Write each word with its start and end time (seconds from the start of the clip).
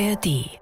ARD 0.00 0.60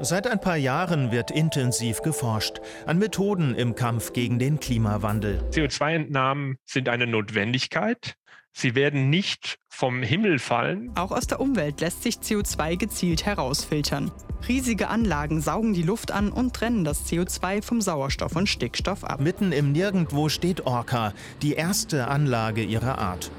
Seit 0.00 0.26
ein 0.28 0.40
paar 0.40 0.56
Jahren 0.56 1.10
wird 1.10 1.32
intensiv 1.32 2.02
geforscht 2.02 2.60
an 2.86 2.98
Methoden 2.98 3.56
im 3.56 3.74
Kampf 3.74 4.12
gegen 4.12 4.38
den 4.38 4.60
Klimawandel. 4.60 5.42
CO2-Entnahmen 5.50 6.56
sind 6.64 6.88
eine 6.88 7.08
Notwendigkeit. 7.08 8.14
Sie 8.52 8.74
werden 8.76 9.10
nicht 9.10 9.58
vom 9.68 10.02
Himmel 10.02 10.38
fallen. 10.38 10.92
Auch 10.96 11.10
aus 11.10 11.26
der 11.26 11.40
Umwelt 11.40 11.80
lässt 11.80 12.04
sich 12.04 12.16
CO2 12.16 12.76
gezielt 12.76 13.26
herausfiltern. 13.26 14.12
Riesige 14.46 14.88
Anlagen 14.88 15.40
saugen 15.40 15.72
die 15.72 15.82
Luft 15.82 16.12
an 16.12 16.30
und 16.30 16.54
trennen 16.54 16.84
das 16.84 17.10
CO2 17.10 17.62
vom 17.62 17.80
Sauerstoff 17.80 18.36
und 18.36 18.48
Stickstoff 18.48 19.02
ab. 19.02 19.20
Mitten 19.20 19.50
im 19.50 19.72
Nirgendwo 19.72 20.28
steht 20.28 20.66
Orca, 20.66 21.14
die 21.42 21.54
erste 21.54 22.06
Anlage 22.06 22.62
ihrer 22.62 22.98
Art. 22.98 23.32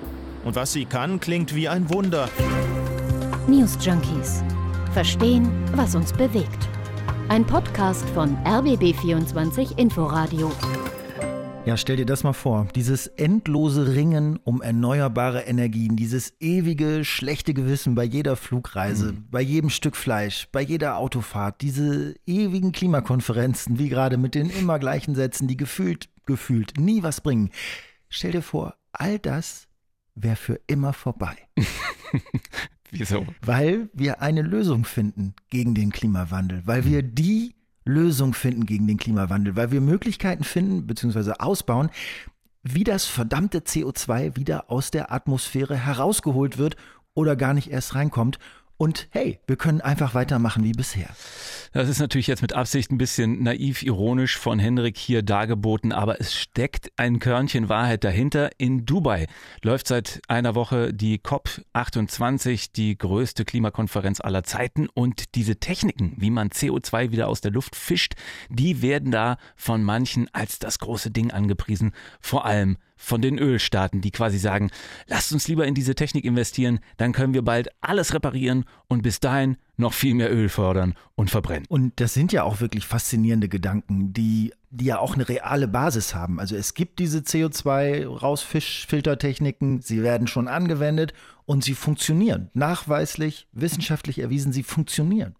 Und 0.43 0.55
was 0.55 0.73
sie 0.73 0.85
kann, 0.85 1.21
klingt 1.21 1.55
wie 1.55 1.69
ein 1.69 1.89
Wunder. 1.89 2.29
News 3.47 3.77
Junkies 3.79 4.43
Verstehen, 4.97 5.47
was 5.75 5.93
uns 5.93 6.11
bewegt. 6.11 6.67
Ein 7.27 7.45
Podcast 7.45 8.03
von 8.15 8.35
RBB24 8.37 9.77
Inforadio. 9.77 10.51
Ja, 11.67 11.77
stell 11.77 11.97
dir 11.97 12.07
das 12.07 12.23
mal 12.23 12.33
vor. 12.33 12.67
Dieses 12.73 13.05
endlose 13.05 13.93
Ringen 13.93 14.39
um 14.43 14.59
erneuerbare 14.59 15.41
Energien, 15.41 15.97
dieses 15.97 16.33
ewige 16.39 17.05
schlechte 17.05 17.53
Gewissen 17.53 17.93
bei 17.93 18.05
jeder 18.05 18.35
Flugreise, 18.35 19.11
mhm. 19.11 19.27
bei 19.29 19.41
jedem 19.41 19.69
Stück 19.69 19.95
Fleisch, 19.95 20.47
bei 20.51 20.61
jeder 20.61 20.97
Autofahrt, 20.97 21.61
diese 21.61 22.15
ewigen 22.25 22.71
Klimakonferenzen, 22.71 23.77
wie 23.77 23.89
gerade 23.89 24.17
mit 24.17 24.33
den 24.33 24.49
immer 24.49 24.79
gleichen 24.79 25.13
Sätzen, 25.13 25.47
die 25.47 25.57
gefühlt, 25.57 26.09
gefühlt 26.25 26.73
nie 26.79 27.03
was 27.03 27.21
bringen. 27.21 27.51
Stell 28.09 28.31
dir 28.31 28.41
vor, 28.41 28.73
all 28.93 29.19
das 29.19 29.67
wäre 30.15 30.37
für 30.37 30.59
immer 30.65 30.91
vorbei. 30.91 31.37
Wieso? 32.91 33.25
Weil 33.41 33.89
wir 33.93 34.21
eine 34.21 34.41
Lösung 34.41 34.85
finden 34.85 35.33
gegen 35.49 35.75
den 35.75 35.91
Klimawandel, 35.91 36.61
weil 36.65 36.85
wir 36.85 37.03
die 37.03 37.55
Lösung 37.85 38.33
finden 38.33 38.65
gegen 38.65 38.87
den 38.87 38.97
Klimawandel, 38.97 39.55
weil 39.55 39.71
wir 39.71 39.81
Möglichkeiten 39.81 40.43
finden 40.43 40.87
bzw. 40.87 41.33
ausbauen, 41.39 41.89
wie 42.63 42.83
das 42.83 43.05
verdammte 43.05 43.59
CO2 43.59 44.35
wieder 44.35 44.69
aus 44.69 44.91
der 44.91 45.11
Atmosphäre 45.11 45.75
herausgeholt 45.75 46.57
wird 46.57 46.75
oder 47.13 47.35
gar 47.35 47.53
nicht 47.53 47.71
erst 47.71 47.95
reinkommt 47.95 48.39
und 48.77 49.07
hey, 49.11 49.39
wir 49.47 49.55
können 49.55 49.81
einfach 49.81 50.13
weitermachen 50.13 50.63
wie 50.63 50.71
bisher. 50.71 51.09
Das 51.73 51.89
ist 51.89 51.99
natürlich 51.99 52.27
jetzt 52.27 52.41
mit 52.41 52.53
Absicht 52.53 52.91
ein 52.91 52.97
bisschen 52.97 53.43
naiv 53.43 53.83
ironisch 53.83 54.37
von 54.37 54.59
Henrik 54.59 54.97
hier 54.97 55.23
dargeboten, 55.23 55.91
aber 55.91 56.21
es 56.21 56.35
steckt 56.35 56.91
ein 56.95 57.19
Körnchen 57.19 57.69
Wahrheit 57.69 58.03
dahinter. 58.03 58.51
In 58.57 58.85
Dubai 58.85 59.27
läuft 59.63 59.87
seit 59.87 60.21
einer 60.27 60.55
Woche 60.55 60.93
die 60.93 61.19
COP28, 61.19 62.69
die 62.75 62.97
größte 62.97 63.45
Klimakonferenz 63.45 64.21
aller 64.21 64.43
Zeiten 64.43 64.87
und 64.87 65.35
diese 65.35 65.57
Techniken, 65.57 66.13
wie 66.17 66.29
man 66.29 66.49
CO2 66.49 67.11
wieder 67.11 67.27
aus 67.27 67.41
der 67.41 67.51
Luft 67.51 67.75
fischt, 67.75 68.13
die 68.49 68.81
werden 68.81 69.11
da 69.11 69.37
von 69.55 69.83
manchen 69.83 70.29
als 70.33 70.59
das 70.59 70.79
große 70.79 71.11
Ding 71.11 71.31
angepriesen, 71.31 71.93
vor 72.21 72.45
allem 72.45 72.77
von 72.97 73.21
den 73.21 73.37
Ölstaaten, 73.37 74.01
die 74.01 74.11
quasi 74.11 74.39
sagen, 74.39 74.71
lasst 75.07 75.31
uns 75.31 75.47
lieber 75.47 75.65
in 75.65 75.75
diese 75.75 75.95
Technik 75.95 76.25
investieren, 76.25 76.79
dann 76.97 77.13
können 77.13 77.33
wir 77.33 77.43
bald 77.43 77.69
alles 77.79 78.13
reparieren 78.13 78.65
und 78.87 79.03
bis 79.03 79.21
dahin 79.21 79.55
noch 79.77 79.93
viel 79.93 80.15
mehr 80.15 80.33
Öl 80.33 80.49
fördern 80.49 80.95
und 81.15 81.29
verbrennen. 81.29 81.67
Und 81.69 82.01
das 82.01 82.13
sind 82.13 82.33
ja 82.33 82.43
auch 82.43 82.59
wirklich 82.59 82.85
faszinierende 82.85 83.47
Gedanken, 83.47 84.11
die, 84.11 84.51
die 84.71 84.85
ja 84.85 84.97
auch 84.99 85.13
eine 85.13 85.29
reale 85.29 85.67
Basis 85.67 86.15
haben. 86.15 86.39
Also 86.39 86.55
es 86.55 86.73
gibt 86.73 86.97
diese 86.99 87.19
CO2-Rausfischfiltertechniken, 87.19 89.81
sie 89.81 90.01
werden 90.03 90.27
schon 90.27 90.47
angewendet 90.47 91.13
und 91.47 91.63
sie 91.63 91.75
funktionieren. 91.75 92.49
Nachweislich, 92.53 93.47
wissenschaftlich 93.53 94.19
erwiesen, 94.19 94.51
sie 94.51 94.63
funktionieren. 94.63 95.33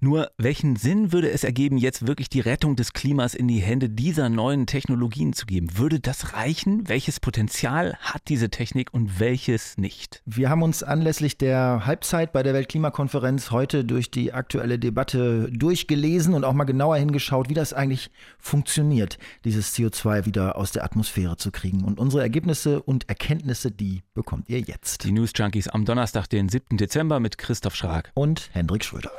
Nur 0.00 0.30
welchen 0.38 0.76
Sinn 0.76 1.12
würde 1.12 1.30
es 1.30 1.42
ergeben, 1.42 1.78
jetzt 1.78 2.06
wirklich 2.06 2.28
die 2.28 2.38
Rettung 2.38 2.76
des 2.76 2.92
Klimas 2.92 3.34
in 3.34 3.48
die 3.48 3.58
Hände 3.58 3.90
dieser 3.90 4.28
neuen 4.28 4.66
Technologien 4.66 5.32
zu 5.32 5.46
geben? 5.46 5.76
Würde 5.76 5.98
das 5.98 6.32
reichen? 6.34 6.88
Welches 6.88 7.18
Potenzial 7.18 7.96
hat 8.00 8.22
diese 8.28 8.50
Technik 8.50 8.94
und 8.94 9.18
welches 9.18 9.76
nicht? 9.78 10.22
Wir 10.26 10.48
haben 10.48 10.62
uns 10.62 10.84
anlässlich 10.84 11.36
der 11.36 11.84
Halbzeit 11.84 12.32
bei 12.32 12.44
der 12.44 12.54
Weltklimakonferenz 12.54 13.50
heute 13.50 13.84
durch 13.84 14.12
die 14.12 14.32
aktuelle 14.32 14.78
Debatte 14.78 15.50
durchgelesen 15.50 16.34
und 16.34 16.44
auch 16.44 16.52
mal 16.52 16.64
genauer 16.64 16.96
hingeschaut, 16.98 17.48
wie 17.48 17.54
das 17.54 17.72
eigentlich 17.72 18.10
funktioniert, 18.38 19.18
dieses 19.44 19.74
CO2 19.74 20.24
wieder 20.24 20.54
aus 20.54 20.70
der 20.70 20.84
Atmosphäre 20.84 21.36
zu 21.36 21.50
kriegen. 21.50 21.82
Und 21.82 21.98
unsere 21.98 22.22
Ergebnisse 22.22 22.80
und 22.80 23.08
Erkenntnisse, 23.08 23.72
die 23.72 24.02
bekommt 24.14 24.48
ihr 24.48 24.60
jetzt. 24.60 25.02
Die 25.02 25.10
News 25.10 25.32
Junkies 25.48 25.68
am 25.68 25.86
Donnerstag, 25.86 26.26
den 26.26 26.50
7. 26.50 26.76
Dezember 26.76 27.20
mit 27.20 27.38
Christoph 27.38 27.74
Schrag 27.74 28.10
und 28.12 28.50
Hendrik 28.52 28.84
Schröder. 28.84 29.10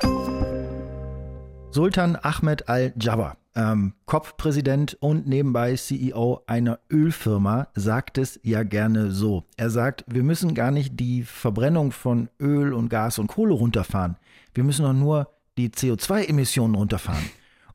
Sultan 1.72 2.16
Ahmed 2.22 2.68
Al-Jabbar, 2.68 3.36
ähm, 3.56 3.94
COP-Präsident 4.06 4.96
und 5.00 5.26
nebenbei 5.26 5.74
CEO 5.74 6.44
einer 6.46 6.78
Ölfirma, 6.88 7.66
sagt 7.74 8.16
es 8.16 8.38
ja 8.44 8.62
gerne 8.62 9.10
so. 9.10 9.42
Er 9.56 9.70
sagt, 9.70 10.04
wir 10.06 10.22
müssen 10.22 10.54
gar 10.54 10.70
nicht 10.70 11.00
die 11.00 11.24
Verbrennung 11.24 11.90
von 11.90 12.28
Öl 12.38 12.74
und 12.74 12.90
Gas 12.90 13.18
und 13.18 13.26
Kohle 13.26 13.54
runterfahren. 13.54 14.16
Wir 14.54 14.62
müssen 14.62 14.84
doch 14.84 14.92
nur 14.92 15.32
die 15.58 15.70
CO2-Emissionen 15.70 16.76
runterfahren. 16.76 17.28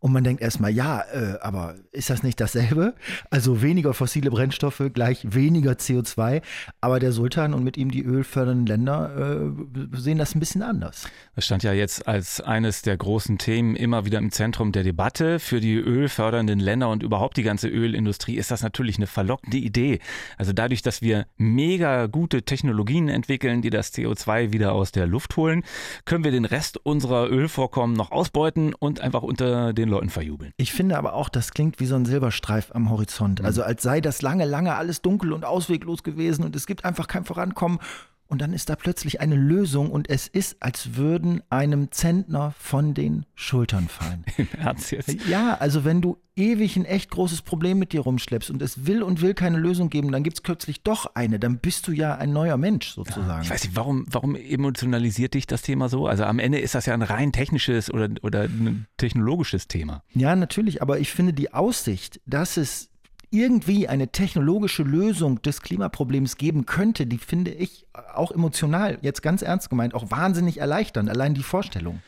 Und 0.06 0.14
man 0.14 0.24
denkt 0.24 0.44
erstmal, 0.44 0.70
ja, 0.70 1.02
äh, 1.02 1.40
aber 1.42 1.74
ist 1.92 2.12
das 2.12 2.22
nicht 2.22 2.40
dasselbe? 2.40 2.94
Also 3.32 3.64
weniger 3.64 3.96
fossile 3.96 4.30
Brennstoffe 4.30 4.84
gleich 4.94 5.34
weniger 5.34 5.72
CO2. 5.72 6.44
Aber 6.80 7.00
der 7.00 7.12
Sultan 7.12 7.56
und 7.56 7.64
mit 7.64 7.76
ihm 7.76 7.90
die 7.90 8.04
ölfördernden 8.04 8.68
Länder 8.68 9.50
äh, 9.66 9.98
sehen 9.98 10.20
das 10.20 10.36
ein 10.36 10.40
bisschen 10.40 10.62
anders. 10.62 11.08
Das 11.34 11.46
stand 11.46 11.64
ja 11.64 11.74
jetzt 11.74 12.08
als 12.08 12.40
eines 12.40 12.84
der 12.84 12.98
großen 12.98 13.40
Themen 13.40 13.76
immer 13.76 14.06
wieder 14.06 14.20
im 14.20 14.32
Zentrum 14.32 14.72
der 14.72 14.84
Debatte. 14.84 15.40
Für 15.40 15.60
die 15.60 15.74
ölfördernden 15.74 16.60
Länder 16.60 16.90
und 16.90 17.02
überhaupt 17.02 17.38
die 17.38 17.42
ganze 17.42 17.68
Ölindustrie 17.68 18.36
ist 18.36 18.52
das 18.52 18.62
natürlich 18.62 18.98
eine 18.98 19.08
verlockende 19.08 19.58
Idee. 19.58 19.98
Also 20.38 20.54
dadurch, 20.54 20.84
dass 20.84 21.02
wir 21.02 21.26
mega 21.38 22.06
gute 22.06 22.44
Technologien 22.44 23.10
entwickeln, 23.10 23.64
die 23.64 23.72
das 23.72 23.92
CO2 23.92 24.54
wieder 24.54 24.74
aus 24.74 24.92
der 24.92 25.08
Luft 25.08 25.36
holen, 25.36 25.64
können 26.06 26.24
wir 26.24 26.30
den 26.30 26.46
Rest 26.46 26.78
unserer 26.86 27.28
Ölvorkommen 27.28 27.96
noch 27.96 28.12
ausbeuten 28.12 28.76
und 28.76 29.02
einfach 29.02 29.24
unter 29.24 29.74
den 29.74 29.95
Leuten 29.96 30.10
verjubeln. 30.10 30.52
Ich 30.58 30.74
finde 30.74 30.98
aber 30.98 31.14
auch, 31.14 31.30
das 31.30 31.52
klingt 31.52 31.80
wie 31.80 31.86
so 31.86 31.96
ein 31.96 32.06
Silberstreif 32.06 32.72
am 32.74 32.90
Horizont. 32.90 33.44
Also 33.44 33.64
als 33.64 33.82
sei 33.82 34.02
das 34.02 34.22
lange, 34.22 34.46
lange 34.46 34.76
alles 34.76 35.02
dunkel 35.02 35.32
und 35.34 35.46
ausweglos 35.46 36.04
gewesen 36.04 36.44
und 36.44 36.56
es 36.56 36.68
gibt 36.68 36.86
einfach 36.86 37.08
kein 37.08 37.26
Vorankommen. 37.26 37.80
Und 38.28 38.42
dann 38.42 38.54
ist 38.54 38.70
da 38.70 38.76
plötzlich 38.76 39.22
eine 39.22 39.36
Lösung 39.36 39.92
und 39.92 40.10
es 40.10 40.28
ist, 40.28 40.58
als 40.60 40.96
würden 40.96 41.44
einem 41.50 41.92
Zentner 41.92 42.56
von 42.58 42.96
den 42.96 43.26
Schultern 43.36 43.88
fallen. 43.88 44.26
Im 44.38 44.48
Ernst 44.60 44.92
jetzt? 44.92 45.28
Ja, 45.28 45.56
also 45.56 45.86
wenn 45.86 46.02
du 46.02 46.18
ewig 46.36 46.76
ein 46.76 46.86
echt 46.86 47.12
großes 47.12 47.44
Problem 47.44 47.78
mit 47.78 47.94
dir 47.94 48.02
rumschleppst 48.02 48.50
und 48.50 48.62
es 48.62 48.88
will 48.88 49.04
und 49.04 49.22
will 49.22 49.36
keine 49.36 49.58
Lösung 49.58 49.90
geben, 49.90 50.12
dann 50.12 50.24
gibt 50.24 50.38
es 50.38 50.42
plötzlich 50.42 50.82
doch 50.82 51.12
eine. 51.14 51.40
Dann 51.40 51.60
bist 51.60 51.88
du 51.88 51.92
ja 51.92 52.16
ein 52.16 52.34
neuer 52.34 52.58
Mensch 52.58 52.90
sozusagen. 52.90 53.28
Ja, 53.28 53.42
ich 53.42 53.50
weiß 53.50 53.64
nicht, 53.64 53.76
warum, 53.76 54.06
warum 54.10 54.36
emotionalisiert 54.36 55.36
dich 55.36 55.46
das 55.46 55.62
Thema 55.62 55.88
so? 55.88 56.08
Also 56.08 56.24
am 56.24 56.40
Ende 56.40 56.60
ist 56.60 56.76
das 56.76 56.88
ja 56.88 56.94
ein 56.96 57.04
rein 57.04 57.32
technisches 57.32 57.94
oder, 57.94 58.10
oder 58.24 58.44
ein 58.44 58.88
technologisches 58.98 59.68
Thema. 59.68 60.04
Ja, 60.14 60.36
natürlich, 60.36 60.82
aber 60.82 61.00
ich 61.00 61.12
finde 61.12 61.34
die 61.34 61.54
Aussicht, 61.54 62.20
dass 62.26 62.58
es 62.58 62.90
irgendwie 63.32 63.88
eine 63.88 64.10
technologische 64.10 64.84
Lösung 64.84 65.42
des 65.42 65.62
Klimaproblems 65.62 66.38
geben 66.38 66.66
könnte, 66.66 67.06
die 67.06 67.18
finde 67.18 67.52
ich 67.52 67.86
auch 68.14 68.32
emotional, 68.32 68.98
jetzt 69.02 69.22
ganz 69.22 69.42
ernst 69.42 69.70
gemeint, 69.70 69.94
auch 69.94 70.12
wahnsinnig 70.12 70.60
erleichternd, 70.60 71.10
allein 71.10 71.34
die 71.34 71.44
Vorstellung. 71.44 72.02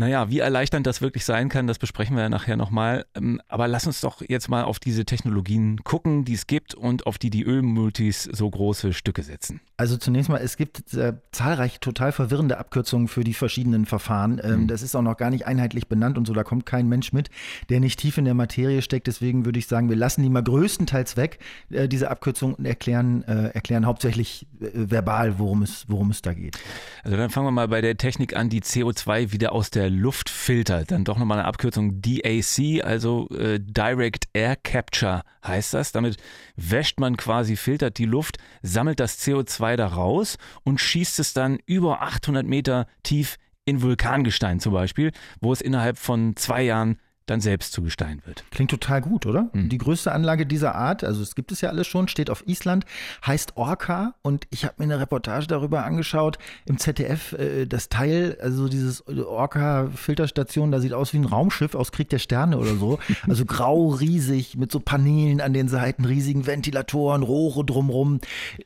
Naja, 0.00 0.30
wie 0.30 0.38
erleichternd 0.38 0.86
das 0.86 1.02
wirklich 1.02 1.26
sein 1.26 1.50
kann, 1.50 1.66
das 1.66 1.78
besprechen 1.78 2.16
wir 2.16 2.22
ja 2.22 2.28
nachher 2.30 2.56
nochmal. 2.56 3.04
Ähm, 3.14 3.38
aber 3.48 3.68
lass 3.68 3.86
uns 3.86 4.00
doch 4.00 4.22
jetzt 4.26 4.48
mal 4.48 4.64
auf 4.64 4.78
diese 4.78 5.04
Technologien 5.04 5.84
gucken, 5.84 6.24
die 6.24 6.32
es 6.32 6.46
gibt 6.46 6.74
und 6.74 7.06
auf 7.06 7.18
die 7.18 7.28
die 7.28 7.44
Ölmultis 7.44 8.24
so 8.24 8.48
große 8.48 8.94
Stücke 8.94 9.22
setzen. 9.22 9.60
Also 9.80 9.96
zunächst 9.96 10.28
mal, 10.28 10.36
es 10.36 10.58
gibt 10.58 10.92
äh, 10.92 11.14
zahlreiche 11.32 11.80
total 11.80 12.12
verwirrende 12.12 12.58
Abkürzungen 12.58 13.08
für 13.08 13.24
die 13.24 13.32
verschiedenen 13.32 13.86
Verfahren. 13.86 14.38
Ähm, 14.44 14.60
mhm. 14.60 14.66
Das 14.66 14.82
ist 14.82 14.94
auch 14.94 15.00
noch 15.00 15.16
gar 15.16 15.30
nicht 15.30 15.46
einheitlich 15.46 15.88
benannt 15.88 16.18
und 16.18 16.26
so, 16.26 16.34
da 16.34 16.44
kommt 16.44 16.66
kein 16.66 16.86
Mensch 16.86 17.14
mit, 17.14 17.30
der 17.70 17.80
nicht 17.80 17.98
tief 17.98 18.18
in 18.18 18.26
der 18.26 18.34
Materie 18.34 18.82
steckt. 18.82 19.06
Deswegen 19.06 19.46
würde 19.46 19.58
ich 19.58 19.68
sagen, 19.68 19.88
wir 19.88 19.96
lassen 19.96 20.22
die 20.22 20.28
mal 20.28 20.42
größtenteils 20.42 21.16
weg, 21.16 21.38
äh, 21.70 21.88
diese 21.88 22.10
Abkürzungen, 22.10 22.56
und 22.56 22.66
erklären, 22.66 23.22
äh, 23.22 23.54
erklären 23.54 23.86
hauptsächlich 23.86 24.46
äh, 24.60 24.66
verbal, 24.74 25.38
worum 25.38 25.62
es, 25.62 25.86
worum 25.88 26.10
es 26.10 26.20
da 26.20 26.34
geht. 26.34 26.58
Also 27.02 27.16
dann 27.16 27.30
fangen 27.30 27.46
wir 27.46 27.52
mal 27.52 27.68
bei 27.68 27.80
der 27.80 27.96
Technik 27.96 28.36
an, 28.36 28.50
die 28.50 28.60
CO2 28.60 29.32
wieder 29.32 29.52
aus 29.52 29.70
der 29.70 29.88
Luftfilter. 29.88 30.84
Dann 30.84 31.04
doch 31.04 31.16
nochmal 31.16 31.38
eine 31.38 31.48
Abkürzung 31.48 32.02
DAC, 32.02 32.84
also 32.84 33.30
äh, 33.30 33.58
Direct 33.58 34.28
Air 34.34 34.56
Capture 34.56 35.22
heißt 35.42 35.72
das. 35.72 35.92
Damit 35.92 36.18
wäscht 36.56 37.00
man 37.00 37.16
quasi, 37.16 37.56
filtert 37.56 37.98
die 37.98 38.04
Luft, 38.04 38.36
sammelt 38.62 39.00
das 39.00 39.18
CO2 39.20 39.69
da 39.76 39.86
raus 39.86 40.36
und 40.64 40.80
schießt 40.80 41.18
es 41.20 41.32
dann 41.32 41.58
über 41.66 42.02
800 42.02 42.46
Meter 42.46 42.86
tief 43.02 43.36
in 43.64 43.82
Vulkangestein 43.82 44.60
zum 44.60 44.72
Beispiel, 44.72 45.12
wo 45.40 45.52
es 45.52 45.60
innerhalb 45.60 45.98
von 45.98 46.34
zwei 46.36 46.62
Jahren 46.62 46.98
dann 47.30 47.40
selbst 47.40 47.72
zu 47.72 47.82
Gestein 47.82 48.20
wird. 48.26 48.44
Klingt 48.50 48.70
total 48.70 49.00
gut, 49.00 49.24
oder? 49.24 49.50
Mhm. 49.52 49.68
Die 49.68 49.78
größte 49.78 50.10
Anlage 50.10 50.46
dieser 50.46 50.74
Art, 50.74 51.04
also 51.04 51.22
es 51.22 51.36
gibt 51.36 51.52
es 51.52 51.60
ja 51.60 51.68
alles 51.68 51.86
schon, 51.86 52.08
steht 52.08 52.28
auf 52.28 52.46
Island, 52.46 52.84
heißt 53.24 53.56
Orca 53.56 54.14
und 54.22 54.46
ich 54.50 54.64
habe 54.64 54.74
mir 54.78 54.84
eine 54.84 54.98
Reportage 54.98 55.46
darüber 55.46 55.84
angeschaut 55.84 56.38
im 56.66 56.78
ZDF, 56.78 57.32
äh, 57.34 57.66
das 57.66 57.88
Teil, 57.88 58.36
also 58.42 58.68
dieses 58.68 59.06
Orca-Filterstation, 59.06 60.72
da 60.72 60.80
sieht 60.80 60.92
aus 60.92 61.12
wie 61.12 61.18
ein 61.18 61.24
Raumschiff 61.24 61.76
aus 61.76 61.92
Krieg 61.92 62.08
der 62.08 62.18
Sterne 62.18 62.58
oder 62.58 62.74
so. 62.74 62.98
Also 63.28 63.44
grau, 63.44 63.88
riesig, 63.88 64.56
mit 64.56 64.72
so 64.72 64.80
Paneelen 64.80 65.40
an 65.40 65.52
den 65.52 65.68
Seiten, 65.68 66.04
riesigen 66.04 66.46
Ventilatoren, 66.46 67.22
Rohre 67.22 67.64
drumrum. 67.64 68.20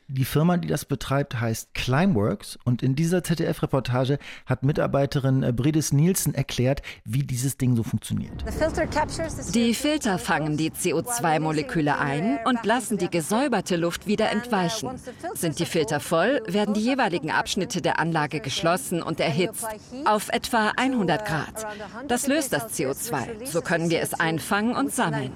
Die 0.08 0.24
Firma, 0.24 0.56
die 0.56 0.68
das 0.68 0.86
betreibt, 0.86 1.38
heißt 1.38 1.74
Climeworks 1.74 2.58
und 2.64 2.82
in 2.82 2.94
dieser 2.94 3.22
ZDF-Reportage 3.22 4.18
hat 4.46 4.62
Mitarbeiterin 4.62 5.42
äh, 5.42 5.52
Bridis 5.52 5.92
Nielsen 5.92 6.34
erklärt, 6.34 6.80
wie 7.04 7.24
dieses 7.24 7.58
Ding 7.58 7.76
so 7.76 7.82
funktioniert. 7.82 8.44
Die 9.54 9.74
Filter 9.74 10.18
fangen 10.18 10.56
die 10.56 10.70
CO2-Moleküle 10.70 11.98
ein 11.98 12.38
und 12.44 12.64
lassen 12.64 12.98
die 12.98 13.10
gesäuberte 13.10 13.76
Luft 13.76 14.06
wieder 14.06 14.30
entweichen. 14.30 14.90
Sind 15.34 15.58
die 15.58 15.66
Filter 15.66 16.00
voll, 16.00 16.42
werden 16.46 16.74
die 16.74 16.80
jeweiligen 16.80 17.30
Abschnitte 17.30 17.82
der 17.82 17.98
Anlage 17.98 18.40
geschlossen 18.40 19.02
und 19.02 19.20
erhitzt 19.20 19.66
auf 20.04 20.28
etwa 20.28 20.72
100 20.76 21.26
Grad. 21.26 21.66
Das 22.08 22.26
löst 22.26 22.52
das 22.52 22.72
CO2. 22.78 23.46
So 23.46 23.60
können 23.60 23.90
wir 23.90 24.00
es 24.00 24.14
einfangen 24.14 24.74
und 24.76 24.92
sammeln. 24.92 25.32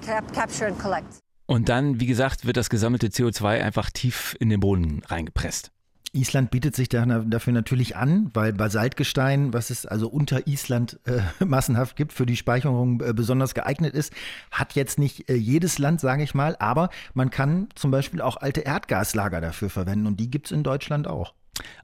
Und 1.47 1.69
dann, 1.69 2.01
wie 2.01 2.07
gesagt, 2.07 2.47
wird 2.47 2.57
das 2.57 2.69
gesammelte 2.71 3.09
CO2 3.09 3.63
einfach 3.63 3.91
tief 3.91 4.37
in 4.39 4.51
den 4.51 4.61
Boden 4.61 5.03
reingepresst. 5.07 5.73
Island 6.19 6.51
bietet 6.51 6.75
sich 6.75 6.89
dafür 6.89 7.53
natürlich 7.53 7.97
an, 7.97 8.31
weil 8.35 8.53
Basaltgestein, 8.53 9.53
was 9.53 9.71
es 9.71 9.87
also 9.87 10.09
unter 10.09 10.47
Island 10.47 10.99
äh, 11.05 11.21
massenhaft 11.45 11.97
gibt, 11.97 12.13
für 12.13 12.27
die 12.27 12.37
Speicherung 12.37 13.01
äh, 13.01 13.13
besonders 13.13 13.55
geeignet 13.55 13.95
ist, 13.95 14.13
hat 14.51 14.75
jetzt 14.75 14.99
nicht 14.99 15.31
äh, 15.31 15.35
jedes 15.35 15.79
Land, 15.79 16.01
sage 16.01 16.23
ich 16.23 16.35
mal, 16.35 16.57
aber 16.59 16.91
man 17.15 17.31
kann 17.31 17.69
zum 17.75 17.91
Beispiel 17.91 18.21
auch 18.21 18.37
alte 18.37 18.63
Erdgaslager 18.63 19.41
dafür 19.41 19.71
verwenden 19.71 20.07
und 20.07 20.21
die 20.21 20.31
gibt 20.31 20.47
es 20.47 20.53
in 20.53 20.63
Deutschland 20.63 21.07
auch. 21.07 21.35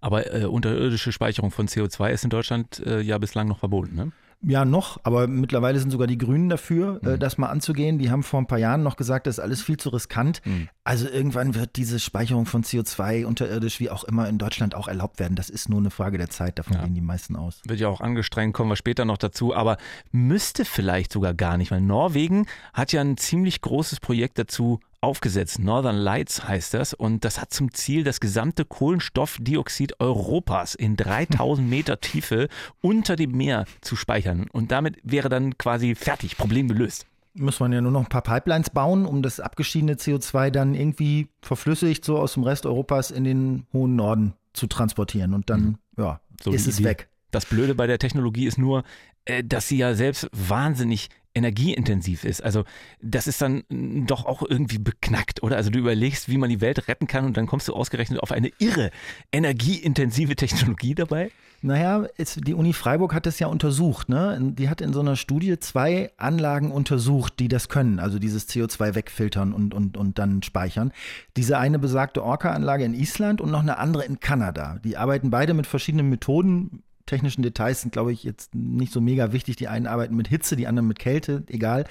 Aber 0.00 0.32
äh, 0.32 0.44
unterirdische 0.44 1.12
Speicherung 1.12 1.50
von 1.50 1.66
CO2 1.66 2.10
ist 2.10 2.24
in 2.24 2.30
Deutschland 2.30 2.82
äh, 2.86 3.00
ja 3.00 3.18
bislang 3.18 3.48
noch 3.48 3.58
verboten, 3.58 3.94
ne? 3.94 4.12
Ja, 4.46 4.66
noch, 4.66 5.00
aber 5.04 5.26
mittlerweile 5.26 5.78
sind 5.78 5.90
sogar 5.90 6.06
die 6.06 6.18
Grünen 6.18 6.50
dafür, 6.50 7.00
mhm. 7.02 7.18
das 7.18 7.38
mal 7.38 7.48
anzugehen. 7.48 7.98
Die 7.98 8.10
haben 8.10 8.22
vor 8.22 8.40
ein 8.40 8.46
paar 8.46 8.58
Jahren 8.58 8.82
noch 8.82 8.96
gesagt, 8.96 9.26
das 9.26 9.38
ist 9.38 9.40
alles 9.42 9.62
viel 9.62 9.78
zu 9.78 9.88
riskant. 9.88 10.42
Mhm. 10.44 10.68
Also 10.86 11.08
irgendwann 11.08 11.54
wird 11.54 11.76
diese 11.76 11.98
Speicherung 11.98 12.44
von 12.44 12.62
CO2 12.62 13.24
unterirdisch, 13.24 13.80
wie 13.80 13.88
auch 13.88 14.04
immer, 14.04 14.28
in 14.28 14.36
Deutschland 14.36 14.74
auch 14.74 14.86
erlaubt 14.86 15.18
werden. 15.18 15.34
Das 15.34 15.48
ist 15.48 15.70
nur 15.70 15.78
eine 15.78 15.90
Frage 15.90 16.18
der 16.18 16.28
Zeit, 16.28 16.58
davon 16.58 16.74
ja. 16.74 16.82
gehen 16.84 16.94
die 16.94 17.00
meisten 17.00 17.36
aus. 17.36 17.62
Wird 17.64 17.80
ja 17.80 17.88
auch 17.88 18.02
angestrengt, 18.02 18.52
kommen 18.52 18.70
wir 18.70 18.76
später 18.76 19.06
noch 19.06 19.16
dazu, 19.16 19.54
aber 19.54 19.78
müsste 20.12 20.66
vielleicht 20.66 21.10
sogar 21.10 21.32
gar 21.32 21.56
nicht, 21.56 21.70
weil 21.70 21.80
Norwegen 21.80 22.46
hat 22.74 22.92
ja 22.92 23.00
ein 23.00 23.16
ziemlich 23.16 23.62
großes 23.62 24.00
Projekt 24.00 24.38
dazu 24.38 24.78
aufgesetzt. 25.00 25.58
Northern 25.58 25.96
Lights 25.96 26.46
heißt 26.46 26.74
das 26.74 26.92
und 26.92 27.24
das 27.24 27.40
hat 27.40 27.52
zum 27.54 27.72
Ziel, 27.72 28.04
das 28.04 28.20
gesamte 28.20 28.66
Kohlenstoffdioxid 28.66 30.00
Europas 30.00 30.74
in 30.74 30.96
3000 30.96 31.66
Meter 31.66 32.00
Tiefe 32.00 32.48
unter 32.82 33.16
dem 33.16 33.32
Meer 33.32 33.64
zu 33.80 33.96
speichern. 33.96 34.48
Und 34.52 34.70
damit 34.70 34.98
wäre 35.02 35.30
dann 35.30 35.56
quasi 35.56 35.94
fertig, 35.94 36.36
Problem 36.36 36.68
gelöst. 36.68 37.06
Muss 37.36 37.58
man 37.60 37.72
ja 37.72 37.80
nur 37.80 37.90
noch 37.90 38.02
ein 38.02 38.08
paar 38.08 38.22
Pipelines 38.22 38.70
bauen, 38.70 39.06
um 39.06 39.22
das 39.22 39.40
abgeschiedene 39.40 39.94
CO2 39.94 40.50
dann 40.50 40.74
irgendwie 40.74 41.28
verflüssigt 41.42 42.04
so 42.04 42.18
aus 42.18 42.34
dem 42.34 42.44
Rest 42.44 42.64
Europas 42.64 43.10
in 43.10 43.24
den 43.24 43.66
hohen 43.72 43.96
Norden 43.96 44.34
zu 44.52 44.68
transportieren. 44.68 45.34
Und 45.34 45.50
dann, 45.50 45.60
mhm. 45.60 45.78
ja, 45.98 46.20
so 46.40 46.52
ist 46.52 46.68
es 46.68 46.84
weg. 46.84 47.08
Das 47.32 47.46
Blöde 47.46 47.74
bei 47.74 47.88
der 47.88 47.98
Technologie 47.98 48.46
ist 48.46 48.58
nur, 48.58 48.84
äh, 49.24 49.42
dass 49.42 49.66
sie 49.66 49.78
ja 49.78 49.94
selbst 49.94 50.28
wahnsinnig 50.32 51.10
energieintensiv 51.34 52.24
ist. 52.24 52.42
Also 52.42 52.64
das 53.02 53.26
ist 53.26 53.42
dann 53.42 53.64
doch 54.06 54.24
auch 54.24 54.42
irgendwie 54.48 54.78
beknackt, 54.78 55.42
oder? 55.42 55.56
Also 55.56 55.70
du 55.70 55.78
überlegst, 55.78 56.28
wie 56.28 56.38
man 56.38 56.48
die 56.48 56.60
Welt 56.60 56.88
retten 56.88 57.06
kann 57.06 57.24
und 57.24 57.36
dann 57.36 57.46
kommst 57.46 57.68
du 57.68 57.74
ausgerechnet 57.74 58.20
auf 58.20 58.32
eine 58.32 58.50
irre 58.58 58.90
energieintensive 59.32 60.36
Technologie 60.36 60.94
dabei? 60.94 61.30
Naja, 61.64 62.04
es, 62.18 62.34
die 62.34 62.52
Uni 62.52 62.74
Freiburg 62.74 63.14
hat 63.14 63.24
das 63.24 63.38
ja 63.38 63.46
untersucht. 63.46 64.10
Ne? 64.10 64.52
Die 64.54 64.68
hat 64.68 64.82
in 64.82 64.92
so 64.92 65.00
einer 65.00 65.16
Studie 65.16 65.58
zwei 65.58 66.12
Anlagen 66.18 66.70
untersucht, 66.70 67.40
die 67.40 67.48
das 67.48 67.70
können, 67.70 67.98
also 68.00 68.18
dieses 68.18 68.48
CO2 68.50 68.94
wegfiltern 68.94 69.54
und, 69.54 69.72
und, 69.72 69.96
und 69.96 70.18
dann 70.18 70.42
speichern. 70.42 70.92
Diese 71.38 71.58
eine 71.58 71.78
besagte 71.78 72.22
Orca-Anlage 72.22 72.84
in 72.84 72.92
Island 72.92 73.40
und 73.40 73.50
noch 73.50 73.62
eine 73.62 73.78
andere 73.78 74.04
in 74.04 74.20
Kanada. 74.20 74.78
Die 74.84 74.98
arbeiten 74.98 75.30
beide 75.30 75.54
mit 75.54 75.66
verschiedenen 75.66 76.10
Methoden 76.10 76.82
technischen 77.06 77.42
Details 77.42 77.82
sind, 77.82 77.92
glaube 77.92 78.12
ich, 78.12 78.24
jetzt 78.24 78.54
nicht 78.54 78.92
so 78.92 79.00
mega 79.00 79.32
wichtig. 79.32 79.56
Die 79.56 79.68
einen 79.68 79.86
arbeiten 79.86 80.16
mit 80.16 80.28
Hitze, 80.28 80.56
die 80.56 80.66
anderen 80.66 80.88
mit 80.88 80.98
Kälte, 80.98 81.44
egal. 81.48 81.84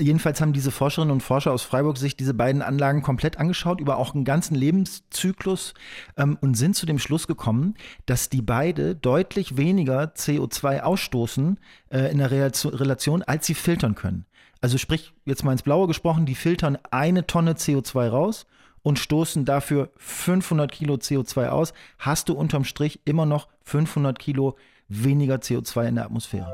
Jedenfalls 0.00 0.40
haben 0.40 0.52
diese 0.52 0.70
Forscherinnen 0.70 1.12
und 1.12 1.22
Forscher 1.22 1.52
aus 1.52 1.62
Freiburg 1.62 1.98
sich 1.98 2.16
diese 2.16 2.34
beiden 2.34 2.62
Anlagen 2.62 3.02
komplett 3.02 3.38
angeschaut, 3.38 3.80
über 3.80 3.98
auch 3.98 4.14
einen 4.14 4.24
ganzen 4.24 4.54
Lebenszyklus 4.54 5.74
ähm, 6.16 6.38
und 6.40 6.54
sind 6.54 6.76
zu 6.76 6.86
dem 6.86 6.98
Schluss 6.98 7.26
gekommen, 7.26 7.74
dass 8.06 8.28
die 8.28 8.42
beide 8.42 8.94
deutlich 8.94 9.56
weniger 9.56 10.12
CO2 10.14 10.80
ausstoßen 10.80 11.58
äh, 11.90 12.10
in 12.10 12.18
der 12.18 12.30
Relation, 12.30 13.22
als 13.22 13.46
sie 13.46 13.54
filtern 13.54 13.94
können. 13.94 14.26
Also 14.60 14.78
sprich, 14.78 15.12
jetzt 15.24 15.44
mal 15.44 15.52
ins 15.52 15.62
Blaue 15.62 15.86
gesprochen, 15.86 16.26
die 16.26 16.34
filtern 16.34 16.78
eine 16.90 17.26
Tonne 17.26 17.52
CO2 17.52 18.08
raus 18.08 18.46
und 18.86 19.00
stoßen 19.00 19.44
dafür 19.44 19.90
500 19.96 20.70
Kilo 20.70 20.94
CO2 20.94 21.48
aus, 21.48 21.72
hast 21.98 22.28
du 22.28 22.34
unterm 22.34 22.62
Strich 22.62 23.00
immer 23.04 23.26
noch 23.26 23.48
500 23.64 24.16
Kilo 24.16 24.54
weniger 24.86 25.38
CO2 25.38 25.88
in 25.88 25.96
der 25.96 26.04
Atmosphäre. 26.04 26.52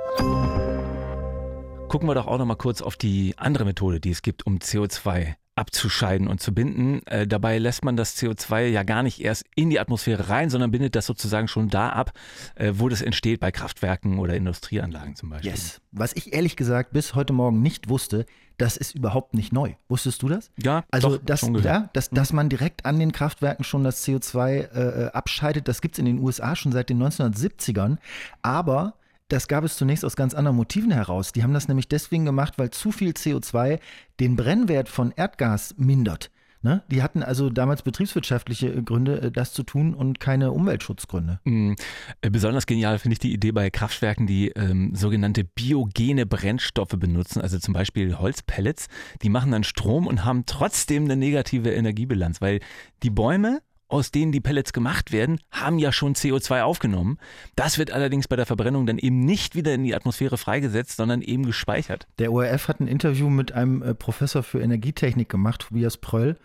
Gucken 1.89 2.09
wir 2.09 2.15
doch 2.15 2.27
auch 2.27 2.39
noch 2.39 2.47
mal 2.47 2.55
kurz 2.55 2.81
auf 2.81 2.97
die 2.97 3.35
andere 3.37 3.67
Methode, 3.67 4.01
die 4.01 4.13
es 4.13 4.23
gibt, 4.23 4.47
um 4.47 4.61
CO2 4.61 5.35
abzuscheiden 5.55 6.29
und 6.29 6.41
zu 6.41 6.55
binden. 6.55 7.07
Äh, 7.07 7.27
dabei 7.27 7.59
lässt 7.59 7.85
man 7.85 7.97
das 7.97 8.17
CO2 8.17 8.67
ja 8.67 8.83
gar 8.83 9.03
nicht 9.03 9.21
erst 9.21 9.45
in 9.55 9.71
die 9.71 9.79
Atmosphäre 9.79 10.29
rein, 10.29 10.51
sondern 10.51 10.71
bindet 10.71 10.97
das 10.97 11.07
sozusagen 11.07 11.49
schon 11.49 11.69
da 11.69 11.91
ab, 11.91 12.13
äh, 12.55 12.73
wo 12.77 12.89
das 12.89 13.03
entsteht, 13.03 13.41
bei 13.41 13.51
Kraftwerken 13.51 14.19
oder 14.19 14.35
Industrieanlagen 14.35 15.15
zum 15.15 15.31
Beispiel. 15.31 15.51
Yes. 15.51 15.81
Was 15.91 16.15
ich 16.15 16.33
ehrlich 16.33 16.57
gesagt 16.57 16.93
bis 16.93 17.15
heute 17.15 17.33
Morgen 17.33 17.61
nicht 17.61 17.89
wusste, 17.89 18.25
das 18.57 18.77
ist 18.77 18.95
überhaupt 18.95 19.35
nicht 19.35 19.53
neu. 19.53 19.75
Wusstest 19.89 20.23
du 20.23 20.29
das? 20.29 20.51
Ja, 20.63 20.85
also 20.91 21.17
doch, 21.17 21.25
dass, 21.25 21.43
ja, 21.63 21.91
dass, 21.93 22.11
mhm. 22.11 22.17
dass 22.17 22.33
man 22.33 22.49
direkt 22.49 22.87
an 22.87 22.99
den 22.99 23.13
Kraftwerken 23.13 23.65
schon 23.65 23.85
das 23.85 24.07
CO2 24.07 24.51
äh, 24.51 25.11
abscheidet, 25.13 25.69
das 25.69 25.81
gibt 25.81 25.97
es 25.97 25.99
in 25.99 26.05
den 26.05 26.19
USA 26.19 26.57
schon 26.57 26.73
seit 26.73 26.89
den 26.89 27.03
1970ern. 27.03 27.99
Aber 28.41 28.95
das 29.33 29.49
gab 29.49 29.65
es 29.65 29.77
zunächst 29.77 30.05
aus 30.05 30.15
ganz 30.15 30.35
anderen 30.35 30.57
Motiven 30.57 30.91
heraus. 30.91 31.33
Die 31.33 31.43
haben 31.43 31.55
das 31.55 31.67
nämlich 31.67 31.89
deswegen 31.89 32.27
gemacht, 32.27 32.55
weil 32.59 32.71
zu 32.71 32.93
viel 32.93 33.13
CO2 33.13 33.81
den 34.21 34.37
Brennwert 34.37 34.91
von 34.91 35.13
Erdgas 35.17 35.75
mindert. 35.79 36.31
Ne? 36.61 36.83
Die 36.91 37.03
hatten 37.03 37.25
also 37.25 37.51
damals 37.51 37.83
betriebswirtschaftliche 37.83 38.83
Gründe, 38.85 39.21
äh, 39.21 39.31
das 39.33 39.53
zu 39.53 39.65
tun 39.65 39.95
und 39.95 40.21
keine 40.21 40.53
Umweltschutzgründe. 40.53 41.41
Mhm. 41.45 41.75
Besonders 42.21 42.67
genial 42.67 42.99
finde 43.01 43.15
ich 43.15 43.19
die 43.19 43.33
Idee 43.33 43.51
bei 43.51 43.69
Kraftwerken, 43.71 44.29
die 44.29 44.51
ähm, 44.51 44.95
sogenannte 44.95 45.43
biogene 45.43 46.25
Brennstoffe 46.25 46.97
benutzen, 46.97 47.41
also 47.41 47.59
zum 47.59 47.75
Beispiel 47.75 48.19
Holzpellets. 48.19 48.87
Die 49.23 49.29
machen 49.29 49.51
dann 49.51 49.65
Strom 49.65 50.07
und 50.07 50.25
haben 50.25 50.45
trotzdem 50.47 51.05
eine 51.05 51.17
negative 51.17 51.73
Energiebilanz, 51.73 52.41
weil 52.41 52.61
die 53.03 53.11
Bäume 53.11 53.61
aus 53.93 54.11
denen 54.11 54.33
die 54.33 54.41
Pellets 54.41 54.73
gemacht 54.73 55.13
werden, 55.13 55.39
haben 55.51 55.79
ja 55.79 55.93
schon 55.93 56.15
CO2 56.15 56.63
aufgenommen. 56.63 57.19
Das 57.57 57.79
wird 57.79 57.91
allerdings 57.91 58.27
bei 58.27 58.37
der 58.37 58.47
Verbrennung 58.47 58.87
dann 58.87 58.99
eben 58.99 59.21
nicht 59.21 59.55
wieder 59.55 59.75
in 59.75 59.85
die 59.85 59.95
Atmosphäre 59.95 60.39
freigesetzt, 60.39 60.97
sondern 60.97 61.21
eben 61.21 61.45
gespeichert. 61.45 62.07
Der 62.19 62.33
ORF 62.33 62.69
hat 62.69 62.81
ein 62.81 62.89
Interview 62.89 63.29
mit 63.29 63.53
einem 63.53 63.83
äh, 63.83 63.95
Professor 63.95 64.43
für 64.43 64.61
Energietechnik 64.61 65.29
gemacht, 65.29 65.67
Tobias 65.69 65.99
Pröll. 65.99 66.39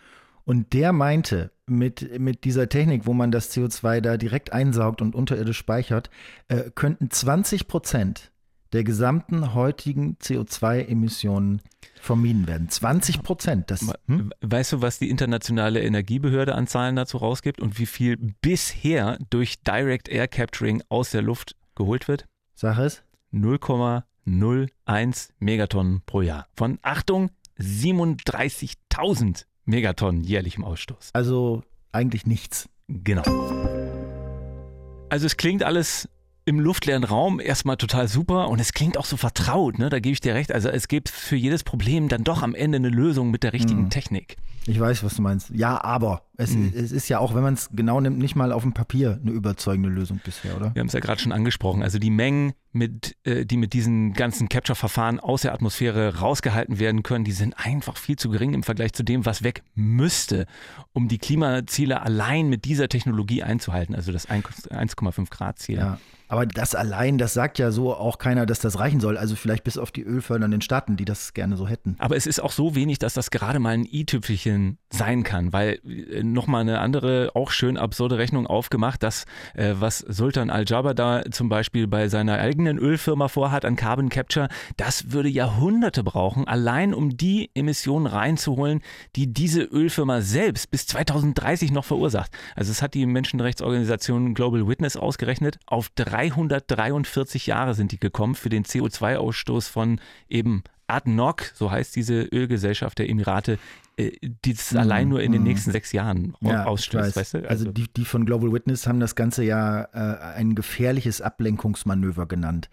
Und 0.43 0.73
der 0.73 0.91
meinte, 0.91 1.51
mit, 1.65 2.19
mit 2.19 2.43
dieser 2.43 2.69
Technik, 2.69 3.05
wo 3.05 3.13
man 3.13 3.31
das 3.31 3.51
CO2 3.55 4.01
da 4.01 4.17
direkt 4.17 4.51
einsaugt 4.51 5.01
und 5.01 5.15
unterirdisch 5.15 5.57
speichert, 5.57 6.09
äh, 6.49 6.69
könnten 6.75 7.09
20 7.09 7.67
Prozent 7.67 8.31
der 8.73 8.83
gesamten 8.83 9.53
heutigen 9.53 10.17
CO2-Emissionen 10.21 11.61
vermieden 11.99 12.47
werden. 12.47 12.69
20 12.69 13.23
Prozent. 13.23 13.73
Hm? 14.07 14.31
Weißt 14.41 14.73
du, 14.73 14.81
was 14.81 14.99
die 14.99 15.09
internationale 15.09 15.81
Energiebehörde 15.81 16.55
an 16.55 16.67
Zahlen 16.67 16.95
dazu 16.95 17.17
rausgibt 17.17 17.61
und 17.61 17.79
wie 17.79 17.85
viel 17.85 18.17
bisher 18.41 19.17
durch 19.29 19.61
Direct 19.63 20.09
Air 20.09 20.27
Capturing 20.27 20.83
aus 20.89 21.11
der 21.11 21.21
Luft 21.21 21.55
geholt 21.75 22.07
wird? 22.07 22.25
Sag 22.53 22.77
es. 22.79 23.03
0,01 23.33 25.29
Megatonnen 25.39 26.01
pro 26.05 26.21
Jahr. 26.21 26.47
Von 26.55 26.79
Achtung, 26.81 27.29
37.000 27.59 29.45
Megatonnen 29.65 30.23
jährlichem 30.23 30.63
Ausstoß. 30.63 31.09
Also 31.13 31.63
eigentlich 31.91 32.25
nichts. 32.25 32.69
Genau. 32.87 33.23
Also 35.09 35.25
es 35.25 35.37
klingt 35.37 35.63
alles 35.63 36.09
im 36.47 36.61
luftleeren 36.61 37.03
Raum 37.03 37.41
erstmal 37.41 37.75
total 37.75 38.07
super 38.07 38.47
und 38.47 38.61
es 38.61 38.71
klingt 38.71 38.97
auch 38.97 39.03
so 39.03 39.17
vertraut, 39.17 39.77
ne? 39.77 39.89
Da 39.89 39.99
gebe 39.99 40.13
ich 40.13 40.21
dir 40.21 40.33
recht. 40.33 40.53
Also 40.53 40.69
es 40.69 40.87
gibt 40.87 41.09
für 41.09 41.35
jedes 41.35 41.65
Problem 41.65 42.07
dann 42.07 42.23
doch 42.23 42.41
am 42.41 42.55
Ende 42.55 42.77
eine 42.77 42.87
Lösung 42.87 43.31
mit 43.31 43.43
der 43.43 43.51
richtigen 43.51 43.83
mhm. 43.83 43.89
Technik. 43.89 44.37
Ich 44.65 44.79
weiß, 44.79 45.03
was 45.03 45.15
du 45.15 45.21
meinst. 45.21 45.49
Ja, 45.53 45.83
aber 45.83 46.21
Es, 46.37 46.51
mhm. 46.51 46.71
es 46.73 46.93
ist 46.93 47.09
ja 47.09 47.19
auch, 47.19 47.35
wenn 47.35 47.43
man 47.43 47.53
es 47.53 47.69
genau 47.73 47.99
nimmt, 47.99 48.17
nicht 48.17 48.37
mal 48.37 48.53
auf 48.53 48.63
dem 48.63 48.73
Papier 48.73 49.19
eine 49.21 49.31
überzeugende 49.31 49.89
Lösung 49.89 50.21
bisher, 50.23 50.55
oder? 50.55 50.73
Wir 50.73 50.79
haben 50.79 50.87
es 50.87 50.93
ja 50.93 51.01
gerade 51.01 51.21
schon 51.21 51.33
angesprochen. 51.33 51.83
Also 51.83 51.99
die 51.99 52.09
Mengen, 52.09 52.53
mit, 52.71 53.17
äh, 53.25 53.45
die 53.45 53.57
mit 53.57 53.73
diesen 53.73 54.13
ganzen 54.13 54.47
Capture-Verfahren 54.47 55.19
aus 55.19 55.41
der 55.41 55.53
Atmosphäre 55.53 56.19
rausgehalten 56.19 56.79
werden 56.79 57.03
können, 57.03 57.25
die 57.25 57.33
sind 57.33 57.55
einfach 57.57 57.97
viel 57.97 58.15
zu 58.15 58.29
gering 58.29 58.53
im 58.53 58.63
Vergleich 58.63 58.93
zu 58.93 59.03
dem, 59.03 59.25
was 59.25 59.43
weg 59.43 59.63
müsste, 59.75 60.45
um 60.93 61.09
die 61.09 61.17
Klimaziele 61.17 62.01
allein 62.01 62.47
mit 62.47 62.63
dieser 62.63 62.87
Technologie 62.87 63.43
einzuhalten, 63.43 63.95
also 63.95 64.13
das 64.13 64.29
1,5 64.29 65.29
Grad 65.29 65.59
Ziel. 65.59 65.77
Ja. 65.77 65.99
Aber 66.27 66.45
das 66.45 66.75
allein, 66.75 67.17
das 67.17 67.33
sagt 67.33 67.59
ja 67.59 67.71
so 67.71 67.93
auch 67.93 68.17
keiner, 68.17 68.45
dass 68.45 68.59
das 68.59 68.79
reichen 68.79 68.99
soll. 68.99 69.17
Also 69.17 69.35
vielleicht 69.35 69.63
bis 69.63 69.77
auf 69.77 69.91
die 69.91 70.03
ölfördernden 70.03 70.61
Staaten, 70.61 70.97
die 70.97 71.05
das 71.05 71.33
gerne 71.33 71.57
so 71.57 71.67
hätten. 71.67 71.95
Aber 71.99 72.15
es 72.15 72.27
ist 72.27 72.41
auch 72.41 72.51
so 72.51 72.75
wenig, 72.75 72.99
dass 72.99 73.13
das 73.13 73.31
gerade 73.31 73.59
mal 73.59 73.73
ein 73.73 73.87
i-Tüpfelchen 73.89 74.77
sein 74.89 75.23
kann, 75.23 75.53
weil 75.53 75.79
äh, 75.85 76.23
nochmal 76.23 76.61
eine 76.61 76.79
andere, 76.79 77.31
auch 77.33 77.51
schön 77.51 77.77
absurde 77.77 78.17
Rechnung 78.17 78.47
aufgemacht, 78.47 79.03
dass 79.03 79.25
äh, 79.53 79.75
was 79.79 79.99
Sultan 79.99 80.49
Al-Jaber 80.49 80.93
da 80.93 81.23
zum 81.31 81.49
Beispiel 81.49 81.87
bei 81.87 82.09
seiner 82.09 82.39
eigenen 82.39 82.77
Ölfirma 82.77 83.27
vorhat 83.27 83.65
an 83.65 83.75
Carbon 83.75 84.09
Capture, 84.09 84.49
das 84.75 85.11
würde 85.11 85.29
Jahrhunderte 85.29 86.03
brauchen, 86.03 86.47
allein 86.47 86.93
um 86.93 87.17
die 87.17 87.51
Emissionen 87.53 88.05
reinzuholen, 88.05 88.81
die 89.15 89.33
diese 89.33 89.61
Ölfirma 89.61 90.21
selbst 90.21 90.71
bis 90.71 90.87
2030 90.87 91.71
noch 91.71 91.85
verursacht. 91.85 92.31
Also 92.55 92.71
es 92.71 92.81
hat 92.81 92.93
die 92.93 93.05
Menschenrechtsorganisation 93.05 94.33
Global 94.33 94.67
Witness 94.67 94.97
ausgerechnet, 94.97 95.59
auf 95.65 95.89
drei 95.95 96.16
343 96.17 97.47
Jahre 97.47 97.73
sind 97.75 97.91
die 97.91 97.99
gekommen 97.99 98.35
für 98.35 98.49
den 98.49 98.63
CO2-Ausstoß 98.63 99.69
von 99.69 99.99
eben 100.29 100.63
ADNOC, 100.87 101.51
so 101.53 101.69
heißt 101.69 101.95
diese 101.95 102.23
Ölgesellschaft 102.23 102.97
der 102.97 103.09
Emirate, 103.09 103.59
äh, 103.97 104.11
die 104.23 104.51
es 104.51 104.71
mm, 104.71 104.77
allein 104.77 105.09
nur 105.09 105.21
in 105.21 105.31
den 105.31 105.41
mhm. 105.41 105.47
nächsten 105.49 105.71
sechs 105.71 105.91
Jahren 105.91 106.33
ja, 106.41 106.65
ausstößt. 106.65 107.15
Weißt 107.15 107.33
du? 107.35 107.37
also, 107.39 107.49
also 107.49 107.71
die, 107.71 107.87
die 107.95 108.05
von 108.05 108.25
Global 108.25 108.51
Witness 108.51 108.87
haben 108.87 108.99
das 108.99 109.15
Ganze 109.15 109.43
ja 109.43 109.83
äh, 109.93 110.37
ein 110.37 110.55
gefährliches 110.55 111.21
Ablenkungsmanöver 111.21 112.25
genannt. 112.25 112.69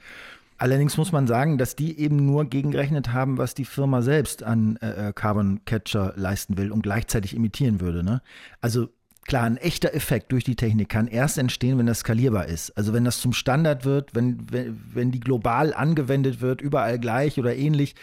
Allerdings 0.57 0.97
muss 0.97 1.11
man 1.11 1.27
sagen, 1.27 1.59
dass 1.59 1.75
die 1.75 1.99
eben 1.99 2.25
nur 2.25 2.45
gegengerechnet 2.45 3.13
haben, 3.13 3.39
was 3.39 3.55
die 3.55 3.65
Firma 3.65 4.03
selbst 4.03 4.45
an 4.45 4.77
äh, 4.77 5.09
äh 5.09 5.13
Carbon 5.13 5.61
Catcher 5.65 6.15
leisten 6.17 6.57
will 6.57 6.71
und 6.71 6.83
gleichzeitig 6.83 7.35
imitieren 7.35 7.81
würde. 7.81 8.05
Ne? 8.05 8.23
Also 8.61 8.89
Klar, 9.27 9.45
ein 9.45 9.57
echter 9.57 9.95
Effekt 9.95 10.33
durch 10.33 10.45
die 10.45 10.55
Technik 10.55 10.91
kann 10.91 11.07
erst 11.07 11.39
entstehen, 11.39 11.79
wenn 11.79 11.87
das 11.87 12.01
skalierbar 12.01 12.47
ist. 12.47 12.77
Also 12.77 12.93
wenn 12.93 13.05
das 13.05 13.21
zum 13.21 13.33
Standard 13.33 13.85
wird, 13.85 14.15
wenn, 14.15 14.51
wenn, 14.51 14.81
wenn 14.93 15.11
die 15.13 15.21
global 15.21 15.73
angewendet 15.73 16.43
wird, 16.43 16.61
überall 16.61 16.99
gleich 16.99 17.39
oder 17.39 17.57
ähnlich. 17.57 17.95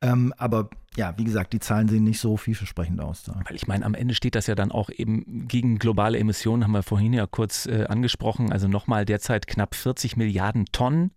Ähm, 0.00 0.32
aber 0.36 0.70
ja, 0.96 1.14
wie 1.16 1.24
gesagt, 1.24 1.52
die 1.52 1.58
Zahlen 1.58 1.88
sehen 1.88 2.04
nicht 2.04 2.20
so 2.20 2.36
vielversprechend 2.36 3.00
aus. 3.00 3.24
Da. 3.24 3.40
Weil 3.46 3.56
ich 3.56 3.66
meine, 3.66 3.84
am 3.84 3.94
Ende 3.94 4.14
steht 4.14 4.36
das 4.36 4.46
ja 4.46 4.54
dann 4.54 4.70
auch 4.70 4.90
eben 4.90 5.48
gegen 5.48 5.78
globale 5.78 6.18
Emissionen, 6.18 6.62
haben 6.62 6.72
wir 6.72 6.82
vorhin 6.82 7.12
ja 7.12 7.26
kurz 7.26 7.66
äh, 7.66 7.84
angesprochen. 7.88 8.52
Also 8.52 8.68
nochmal 8.68 9.04
derzeit 9.04 9.46
knapp 9.48 9.74
40 9.74 10.16
Milliarden 10.16 10.66
Tonnen. 10.66 11.10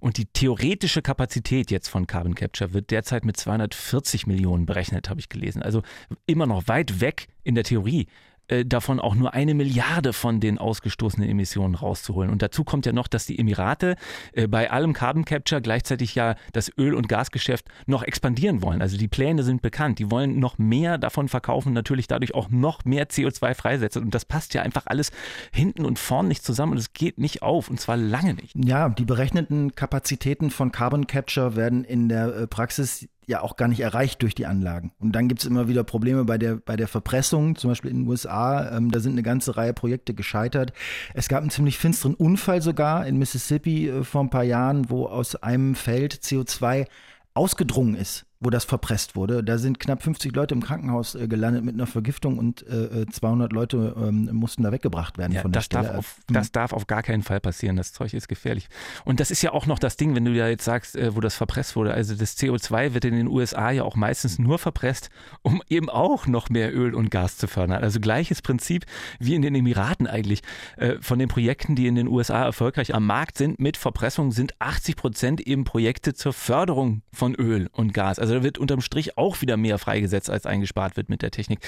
Und 0.00 0.16
die 0.16 0.26
theoretische 0.26 1.00
Kapazität 1.00 1.70
jetzt 1.70 1.86
von 1.86 2.08
Carbon 2.08 2.34
Capture 2.34 2.72
wird 2.72 2.90
derzeit 2.90 3.24
mit 3.24 3.36
240 3.36 4.26
Millionen 4.26 4.66
berechnet, 4.66 5.08
habe 5.08 5.20
ich 5.20 5.28
gelesen. 5.28 5.62
Also 5.62 5.82
immer 6.26 6.46
noch 6.46 6.66
weit 6.66 7.00
weg 7.00 7.28
in 7.44 7.54
der 7.54 7.62
Theorie 7.62 8.08
äh, 8.48 8.64
davon 8.64 9.00
auch 9.00 9.14
nur 9.14 9.34
eine 9.34 9.54
Milliarde 9.54 10.12
von 10.12 10.40
den 10.40 10.58
ausgestoßenen 10.58 11.28
Emissionen 11.28 11.74
rauszuholen. 11.74 12.30
Und 12.30 12.42
dazu 12.42 12.64
kommt 12.64 12.86
ja 12.86 12.92
noch, 12.92 13.08
dass 13.08 13.26
die 13.26 13.38
Emirate 13.38 13.96
äh, 14.32 14.46
bei 14.48 14.70
allem 14.70 14.92
Carbon 14.92 15.24
Capture 15.24 15.60
gleichzeitig 15.60 16.14
ja 16.14 16.34
das 16.52 16.70
Öl- 16.76 16.94
und 16.94 17.08
Gasgeschäft 17.08 17.66
noch 17.86 18.02
expandieren 18.02 18.62
wollen. 18.62 18.82
Also 18.82 18.96
die 18.96 19.08
Pläne 19.08 19.42
sind 19.42 19.62
bekannt. 19.62 19.98
Die 19.98 20.10
wollen 20.10 20.38
noch 20.38 20.58
mehr 20.58 20.98
davon 20.98 21.28
verkaufen, 21.28 21.72
natürlich 21.72 22.06
dadurch 22.08 22.34
auch 22.34 22.50
noch 22.50 22.84
mehr 22.84 23.08
CO2 23.08 23.54
freisetzen. 23.54 24.02
Und 24.02 24.14
das 24.14 24.24
passt 24.24 24.54
ja 24.54 24.62
einfach 24.62 24.86
alles 24.86 25.10
hinten 25.52 25.84
und 25.84 25.98
vorn 25.98 26.28
nicht 26.28 26.44
zusammen 26.44 26.72
und 26.72 26.78
es 26.78 26.92
geht 26.92 27.18
nicht 27.18 27.42
auf 27.42 27.70
und 27.70 27.80
zwar 27.80 27.96
lange 27.96 28.34
nicht. 28.34 28.54
Ja, 28.56 28.88
die 28.88 29.04
berechneten 29.04 29.74
Kapazitäten 29.74 30.50
von 30.50 30.72
Carbon 30.72 31.06
Capture 31.06 31.56
werden 31.56 31.84
in 31.84 32.08
der 32.08 32.34
äh, 32.34 32.46
Praxis 32.46 33.08
ja 33.26 33.40
auch 33.40 33.56
gar 33.56 33.68
nicht 33.68 33.80
erreicht 33.80 34.22
durch 34.22 34.34
die 34.34 34.46
Anlagen. 34.46 34.92
Und 34.98 35.12
dann 35.12 35.28
gibt 35.28 35.40
es 35.40 35.46
immer 35.46 35.68
wieder 35.68 35.84
Probleme 35.84 36.24
bei 36.24 36.38
der, 36.38 36.56
bei 36.56 36.76
der 36.76 36.88
Verpressung, 36.88 37.56
zum 37.56 37.70
Beispiel 37.70 37.90
in 37.90 38.02
den 38.02 38.08
USA. 38.08 38.76
Ähm, 38.76 38.90
da 38.90 39.00
sind 39.00 39.12
eine 39.12 39.22
ganze 39.22 39.56
Reihe 39.56 39.72
Projekte 39.72 40.14
gescheitert. 40.14 40.72
Es 41.14 41.28
gab 41.28 41.40
einen 41.40 41.50
ziemlich 41.50 41.78
finsteren 41.78 42.14
Unfall 42.14 42.62
sogar 42.62 43.06
in 43.06 43.18
Mississippi 43.18 43.88
äh, 43.88 44.04
vor 44.04 44.22
ein 44.22 44.30
paar 44.30 44.44
Jahren, 44.44 44.90
wo 44.90 45.06
aus 45.06 45.36
einem 45.36 45.74
Feld 45.74 46.14
CO2 46.14 46.86
ausgedrungen 47.34 47.94
ist 47.94 48.26
wo 48.42 48.50
das 48.50 48.64
verpresst 48.64 49.16
wurde. 49.16 49.44
Da 49.44 49.58
sind 49.58 49.78
knapp 49.78 50.02
50 50.02 50.34
Leute 50.34 50.54
im 50.54 50.62
Krankenhaus 50.62 51.14
äh, 51.14 51.28
gelandet 51.28 51.64
mit 51.64 51.74
einer 51.74 51.86
Vergiftung 51.86 52.38
und 52.38 52.66
äh, 52.66 53.06
200 53.10 53.50
äh, 53.50 53.54
Leute 53.54 53.94
ähm, 53.96 54.28
mussten 54.32 54.62
da 54.62 54.72
weggebracht 54.72 55.16
werden 55.18 55.32
ja, 55.32 55.42
von 55.42 55.52
der 55.52 55.60
das 55.60 55.66
Stelle. 55.66 55.88
Darf 55.88 55.98
auf, 55.98 56.16
hm. 56.28 56.34
das 56.34 56.52
darf 56.52 56.72
auf 56.72 56.86
gar 56.86 57.02
keinen 57.02 57.22
Fall 57.22 57.40
passieren. 57.40 57.76
Das 57.76 57.92
Zeug 57.92 58.14
ist 58.14 58.28
gefährlich. 58.28 58.68
Und 59.04 59.20
das 59.20 59.30
ist 59.30 59.42
ja 59.42 59.52
auch 59.52 59.66
noch 59.66 59.78
das 59.78 59.96
Ding, 59.96 60.14
wenn 60.14 60.24
du 60.24 60.32
ja 60.32 60.48
jetzt 60.48 60.64
sagst, 60.64 60.96
äh, 60.96 61.14
wo 61.14 61.20
das 61.20 61.34
verpresst 61.34 61.76
wurde. 61.76 61.94
Also 61.94 62.14
das 62.14 62.36
CO2 62.36 62.94
wird 62.94 63.04
in 63.04 63.14
den 63.14 63.28
USA 63.28 63.70
ja 63.70 63.84
auch 63.84 63.96
meistens 63.96 64.38
nur 64.38 64.58
verpresst, 64.58 65.10
um 65.42 65.62
eben 65.68 65.88
auch 65.88 66.26
noch 66.26 66.50
mehr 66.50 66.74
Öl 66.74 66.94
und 66.94 67.10
Gas 67.10 67.36
zu 67.36 67.46
fördern. 67.46 67.82
Also 67.82 68.00
gleiches 68.00 68.42
Prinzip 68.42 68.86
wie 69.18 69.34
in 69.34 69.42
den 69.42 69.54
Emiraten 69.54 70.06
eigentlich. 70.06 70.42
Äh, 70.76 70.96
von 71.00 71.18
den 71.18 71.28
Projekten, 71.28 71.76
die 71.76 71.86
in 71.86 71.94
den 71.94 72.08
USA 72.08 72.44
erfolgreich 72.44 72.94
am 72.94 73.06
Markt 73.06 73.38
sind 73.38 73.60
mit 73.60 73.76
Verpressung, 73.76 74.32
sind 74.32 74.60
80 74.60 74.96
Prozent 74.96 75.40
eben 75.40 75.64
Projekte 75.64 76.14
zur 76.14 76.32
Förderung 76.32 77.02
von 77.12 77.34
Öl 77.34 77.68
und 77.72 77.94
Gas. 77.94 78.18
Also 78.18 78.31
da 78.32 78.42
wird 78.42 78.58
unterm 78.58 78.80
Strich 78.80 79.16
auch 79.18 79.40
wieder 79.40 79.56
mehr 79.56 79.78
freigesetzt, 79.78 80.30
als 80.30 80.46
eingespart 80.46 80.96
wird 80.96 81.08
mit 81.08 81.22
der 81.22 81.30
Technik. 81.30 81.60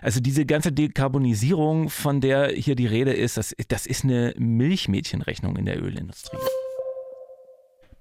Also 0.00 0.20
diese 0.20 0.46
ganze 0.46 0.72
Dekarbonisierung, 0.72 1.90
von 1.90 2.20
der 2.20 2.48
hier 2.48 2.76
die 2.76 2.86
Rede 2.86 3.12
ist, 3.12 3.36
das, 3.36 3.54
das 3.68 3.86
ist 3.86 4.04
eine 4.04 4.34
Milchmädchenrechnung 4.38 5.56
in 5.56 5.66
der 5.66 5.82
Ölindustrie. 5.82 6.38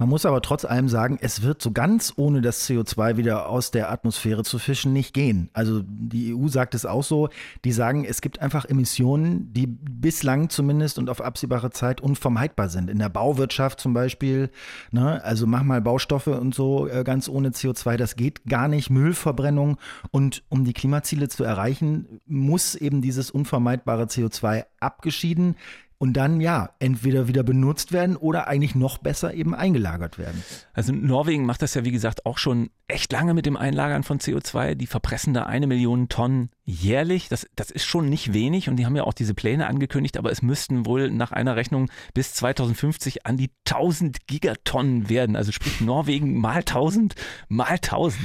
Man 0.03 0.09
muss 0.09 0.25
aber 0.25 0.41
trotz 0.41 0.65
allem 0.65 0.89
sagen, 0.89 1.17
es 1.21 1.43
wird 1.43 1.61
so 1.61 1.71
ganz 1.71 2.11
ohne 2.17 2.41
das 2.41 2.67
CO2 2.69 3.15
wieder 3.15 3.47
aus 3.47 3.71
der 3.71 3.89
Atmosphäre 3.89 4.43
zu 4.43 4.59
fischen 4.59 4.91
nicht 4.91 5.13
gehen. 5.13 5.49
Also 5.53 5.81
die 5.81 6.35
EU 6.35 6.49
sagt 6.49 6.75
es 6.75 6.85
auch 6.85 7.05
so, 7.05 7.29
die 7.63 7.71
sagen, 7.71 8.03
es 8.03 8.19
gibt 8.19 8.41
einfach 8.41 8.65
Emissionen, 8.65 9.53
die 9.53 9.65
bislang 9.65 10.49
zumindest 10.49 10.99
und 10.99 11.09
auf 11.09 11.21
absehbare 11.21 11.69
Zeit 11.69 12.01
unvermeidbar 12.01 12.67
sind. 12.67 12.89
In 12.89 12.99
der 12.99 13.07
Bauwirtschaft 13.07 13.79
zum 13.79 13.93
Beispiel, 13.93 14.49
ne, 14.91 15.23
also 15.23 15.47
mach 15.47 15.63
mal 15.63 15.79
Baustoffe 15.79 16.27
und 16.27 16.53
so 16.53 16.85
äh, 16.89 17.05
ganz 17.05 17.29
ohne 17.29 17.51
CO2, 17.51 17.95
das 17.95 18.17
geht 18.17 18.43
gar 18.43 18.67
nicht. 18.67 18.89
Müllverbrennung 18.89 19.77
und 20.11 20.43
um 20.49 20.65
die 20.65 20.73
Klimaziele 20.73 21.29
zu 21.29 21.45
erreichen, 21.45 22.19
muss 22.25 22.75
eben 22.75 23.01
dieses 23.01 23.31
unvermeidbare 23.31 24.03
CO2 24.03 24.65
abgeschieden 24.81 25.55
und 26.03 26.11
dann 26.15 26.41
ja 26.41 26.71
entweder 26.79 27.29
wieder 27.29 27.43
benutzt 27.43 27.93
werden 27.93 28.17
oder 28.17 28.49
eigentlich 28.49 28.75
noch 28.75 28.97
besser 28.97 29.33
eben 29.33 29.55
eingelagert 29.55 30.17
werden. 30.17 30.43
Also 30.73 30.91
Norwegen 30.91 31.45
macht 31.45 31.61
das 31.61 31.75
ja 31.75 31.85
wie 31.85 31.93
gesagt 31.93 32.25
auch 32.25 32.37
schon 32.37 32.71
echt 32.89 33.13
lange 33.13 33.33
mit 33.33 33.45
dem 33.45 33.55
Einlagern 33.55 34.03
von 34.03 34.19
CO2. 34.19 34.75
Die 34.75 34.85
verpressen 34.85 35.33
da 35.33 35.43
eine 35.43 35.65
Million 35.65 36.09
Tonnen 36.09 36.49
jährlich. 36.65 37.29
Das, 37.29 37.47
das 37.55 37.71
ist 37.71 37.85
schon 37.85 38.09
nicht 38.09 38.33
wenig 38.33 38.67
und 38.67 38.75
die 38.75 38.85
haben 38.85 38.97
ja 38.97 39.05
auch 39.05 39.13
diese 39.13 39.33
Pläne 39.33 39.65
angekündigt, 39.67 40.17
aber 40.17 40.29
es 40.29 40.41
müssten 40.41 40.85
wohl 40.85 41.09
nach 41.09 41.31
einer 41.31 41.55
Rechnung 41.55 41.89
bis 42.13 42.33
2050 42.33 43.25
an 43.25 43.37
die 43.37 43.51
1000 43.65 44.27
Gigatonnen 44.27 45.07
werden. 45.07 45.37
Also 45.37 45.53
sprich 45.53 45.79
Norwegen 45.79 46.37
mal 46.37 46.57
1000 46.57 47.15
mal 47.47 47.79
1000. 47.81 48.19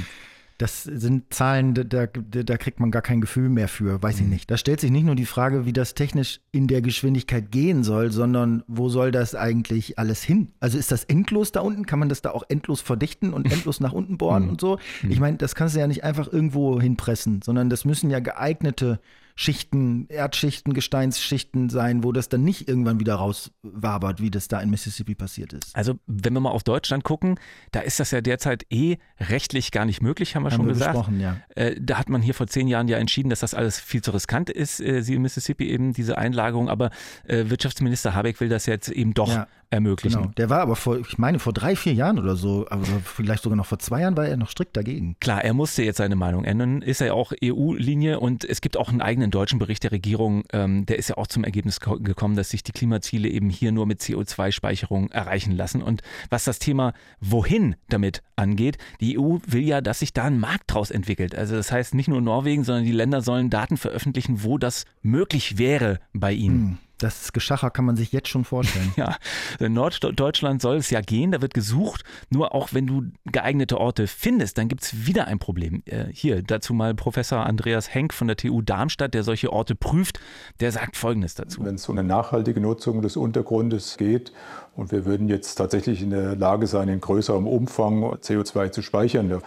Das 0.59 0.83
sind 0.83 1.33
Zahlen, 1.33 1.73
da, 1.73 1.83
da, 1.85 2.05
da, 2.05 2.57
kriegt 2.57 2.81
man 2.81 2.91
gar 2.91 3.01
kein 3.01 3.21
Gefühl 3.21 3.47
mehr 3.47 3.69
für, 3.69 4.03
weiß 4.03 4.17
mhm. 4.17 4.23
ich 4.25 4.29
nicht. 4.29 4.51
Da 4.51 4.57
stellt 4.57 4.81
sich 4.81 4.91
nicht 4.91 5.05
nur 5.05 5.15
die 5.15 5.25
Frage, 5.25 5.65
wie 5.65 5.71
das 5.71 5.93
technisch 5.93 6.41
in 6.51 6.67
der 6.67 6.81
Geschwindigkeit 6.81 7.49
gehen 7.49 7.85
soll, 7.85 8.11
sondern 8.11 8.63
wo 8.67 8.89
soll 8.89 9.11
das 9.11 9.35
eigentlich 9.35 9.97
alles 9.97 10.21
hin? 10.21 10.49
Also 10.59 10.77
ist 10.77 10.91
das 10.91 11.05
endlos 11.05 11.53
da 11.53 11.61
unten? 11.61 11.85
Kann 11.85 11.97
man 11.97 12.09
das 12.09 12.21
da 12.21 12.31
auch 12.31 12.43
endlos 12.49 12.81
verdichten 12.81 13.33
und 13.33 13.45
endlos 13.51 13.79
nach 13.79 13.93
unten 13.93 14.17
bohren 14.17 14.43
mhm. 14.43 14.49
und 14.49 14.61
so? 14.61 14.79
Mhm. 15.01 15.11
Ich 15.11 15.21
meine, 15.21 15.37
das 15.37 15.55
kannst 15.55 15.75
du 15.75 15.79
ja 15.79 15.87
nicht 15.87 16.03
einfach 16.03 16.31
irgendwo 16.31 16.81
hinpressen, 16.81 17.41
sondern 17.41 17.69
das 17.69 17.85
müssen 17.85 18.09
ja 18.09 18.19
geeignete 18.19 18.99
Schichten, 19.39 20.05
Erdschichten, 20.09 20.73
Gesteinsschichten 20.73 21.69
sein, 21.69 22.03
wo 22.03 22.11
das 22.11 22.27
dann 22.27 22.43
nicht 22.43 22.67
irgendwann 22.67 22.99
wieder 22.99 23.15
rauswabert, 23.15 24.19
wie 24.19 24.29
das 24.29 24.49
da 24.49 24.59
in 24.59 24.69
Mississippi 24.69 25.15
passiert 25.15 25.53
ist. 25.53 25.73
Also 25.77 25.93
wenn 26.07 26.33
wir 26.33 26.41
mal 26.41 26.49
auf 26.49 26.63
Deutschland 26.63 27.05
gucken, 27.05 27.39
da 27.71 27.79
ist 27.79 28.01
das 28.01 28.11
ja 28.11 28.19
derzeit 28.19 28.65
eh 28.69 28.97
rechtlich 29.17 29.71
gar 29.71 29.85
nicht 29.85 30.01
möglich, 30.01 30.35
haben 30.35 30.43
wir 30.43 30.51
haben 30.51 30.57
schon 30.57 30.65
wir 30.65 30.73
gesagt. 30.73 31.09
Ja. 31.17 31.37
Äh, 31.55 31.77
da 31.79 31.97
hat 31.97 32.09
man 32.09 32.21
hier 32.21 32.33
vor 32.33 32.47
zehn 32.47 32.67
Jahren 32.67 32.89
ja 32.89 32.97
entschieden, 32.97 33.29
dass 33.29 33.39
das 33.39 33.53
alles 33.53 33.79
viel 33.79 34.01
zu 34.01 34.11
riskant 34.11 34.49
ist, 34.49 34.81
äh, 34.81 35.01
sie 35.03 35.15
in 35.15 35.21
Mississippi 35.21 35.69
eben 35.69 35.93
diese 35.93 36.17
Einlagerung, 36.17 36.67
aber 36.67 36.89
äh, 37.23 37.45
Wirtschaftsminister 37.49 38.13
Habeck 38.13 38.41
will 38.41 38.49
das 38.49 38.65
jetzt 38.65 38.89
eben 38.89 39.13
doch 39.13 39.29
ja 39.29 39.47
ermöglichen. 39.69 40.21
Genau. 40.21 40.31
Der 40.37 40.49
war 40.49 40.59
aber 40.61 40.75
vor, 40.75 40.99
ich 40.99 41.17
meine, 41.17 41.39
vor 41.39 41.53
drei, 41.53 41.75
vier 41.75 41.93
Jahren 41.93 42.19
oder 42.19 42.35
so, 42.35 42.65
aber 42.69 42.83
vielleicht 43.03 43.43
sogar 43.43 43.55
noch 43.55 43.65
vor 43.65 43.79
zwei 43.79 44.01
Jahren 44.01 44.17
war 44.17 44.27
er 44.27 44.37
noch 44.37 44.49
strikt 44.49 44.75
dagegen. 44.75 45.15
Klar, 45.19 45.43
er 45.43 45.53
musste 45.53 45.83
jetzt 45.83 45.97
seine 45.97 46.15
Meinung 46.15 46.43
ändern, 46.43 46.81
ist 46.81 47.01
ja 47.01 47.13
auch 47.13 47.33
EU-Linie 47.43 48.19
und 48.19 48.45
es 48.45 48.61
gibt 48.61 48.77
auch 48.77 48.89
einen 48.89 49.01
eigenen 49.01 49.31
deutschen 49.31 49.59
Bericht 49.59 49.83
der 49.83 49.91
Regierung, 49.91 50.43
ähm, 50.53 50.85
der 50.85 50.97
ist 50.97 51.09
ja 51.09 51.17
auch 51.17 51.27
zum 51.27 51.43
Ergebnis 51.43 51.79
gekommen, 51.79 52.35
dass 52.35 52.49
sich 52.49 52.63
die 52.63 52.71
Klimaziele 52.71 53.29
eben 53.29 53.49
hier 53.49 53.71
nur 53.71 53.85
mit 53.85 54.01
CO2-Speicherung 54.01 55.11
erreichen 55.11 55.55
lassen. 55.55 55.81
Und 55.81 56.01
was 56.29 56.45
das 56.45 56.59
Thema 56.59 56.93
wohin 57.19 57.75
damit 57.89 58.23
angeht, 58.35 58.77
die 59.01 59.19
EU 59.19 59.37
will 59.45 59.63
ja, 59.63 59.81
dass 59.81 59.99
sich 59.99 60.13
da 60.13 60.25
ein 60.25 60.39
Markt 60.39 60.73
draus 60.73 60.91
entwickelt. 60.91 61.35
Also 61.35 61.55
das 61.55 61.71
heißt 61.71 61.93
nicht 61.93 62.07
nur 62.07 62.21
Norwegen, 62.21 62.63
sondern 62.63 62.85
die 62.85 62.91
Länder 62.91 63.21
sollen 63.21 63.49
Daten 63.49 63.77
veröffentlichen, 63.77 64.43
wo 64.43 64.57
das 64.57 64.85
möglich 65.01 65.57
wäre 65.57 65.99
bei 66.13 66.33
ihnen. 66.33 66.59
Hm. 66.59 66.77
Das 66.99 67.31
Geschacher 67.31 67.71
kann 67.71 67.85
man 67.85 67.95
sich 67.95 68.11
jetzt 68.11 68.27
schon 68.27 68.43
vorstellen. 68.43 68.91
ja, 68.97 69.15
in 69.59 69.73
Norddeutschland 69.73 70.61
soll 70.61 70.77
es 70.77 70.89
ja 70.89 71.01
gehen, 71.01 71.31
da 71.31 71.41
wird 71.41 71.53
gesucht. 71.53 72.03
Nur 72.29 72.53
auch 72.53 72.69
wenn 72.73 72.85
du 72.85 73.03
geeignete 73.25 73.79
Orte 73.79 74.05
findest, 74.05 74.57
dann 74.57 74.67
gibt 74.67 74.83
es 74.83 75.07
wieder 75.07 75.27
ein 75.27 75.39
Problem. 75.39 75.81
Äh, 75.85 76.05
hier, 76.11 76.43
dazu 76.43 76.73
mal 76.73 76.93
Professor 76.93 77.45
Andreas 77.45 77.93
Henk 77.93 78.13
von 78.13 78.27
der 78.27 78.35
TU 78.35 78.61
Darmstadt, 78.61 79.13
der 79.13 79.23
solche 79.23 79.51
Orte 79.51 79.75
prüft, 79.75 80.19
der 80.59 80.71
sagt 80.73 80.97
Folgendes 80.97 81.35
dazu. 81.35 81.63
Wenn 81.63 81.75
es 81.75 81.87
um 81.87 81.97
eine 81.97 82.07
nachhaltige 82.07 82.59
Nutzung 82.59 83.01
des 83.01 83.15
Untergrundes 83.15 83.95
geht 83.97 84.33
und 84.75 84.91
wir 84.91 85.05
würden 85.05 85.29
jetzt 85.29 85.55
tatsächlich 85.55 86.01
in 86.01 86.09
der 86.09 86.35
Lage 86.35 86.67
sein, 86.67 86.89
in 86.89 86.99
größerem 86.99 87.47
Umfang 87.47 88.03
CO2 88.03 88.71
zu 88.71 88.81
speichern, 88.81 89.41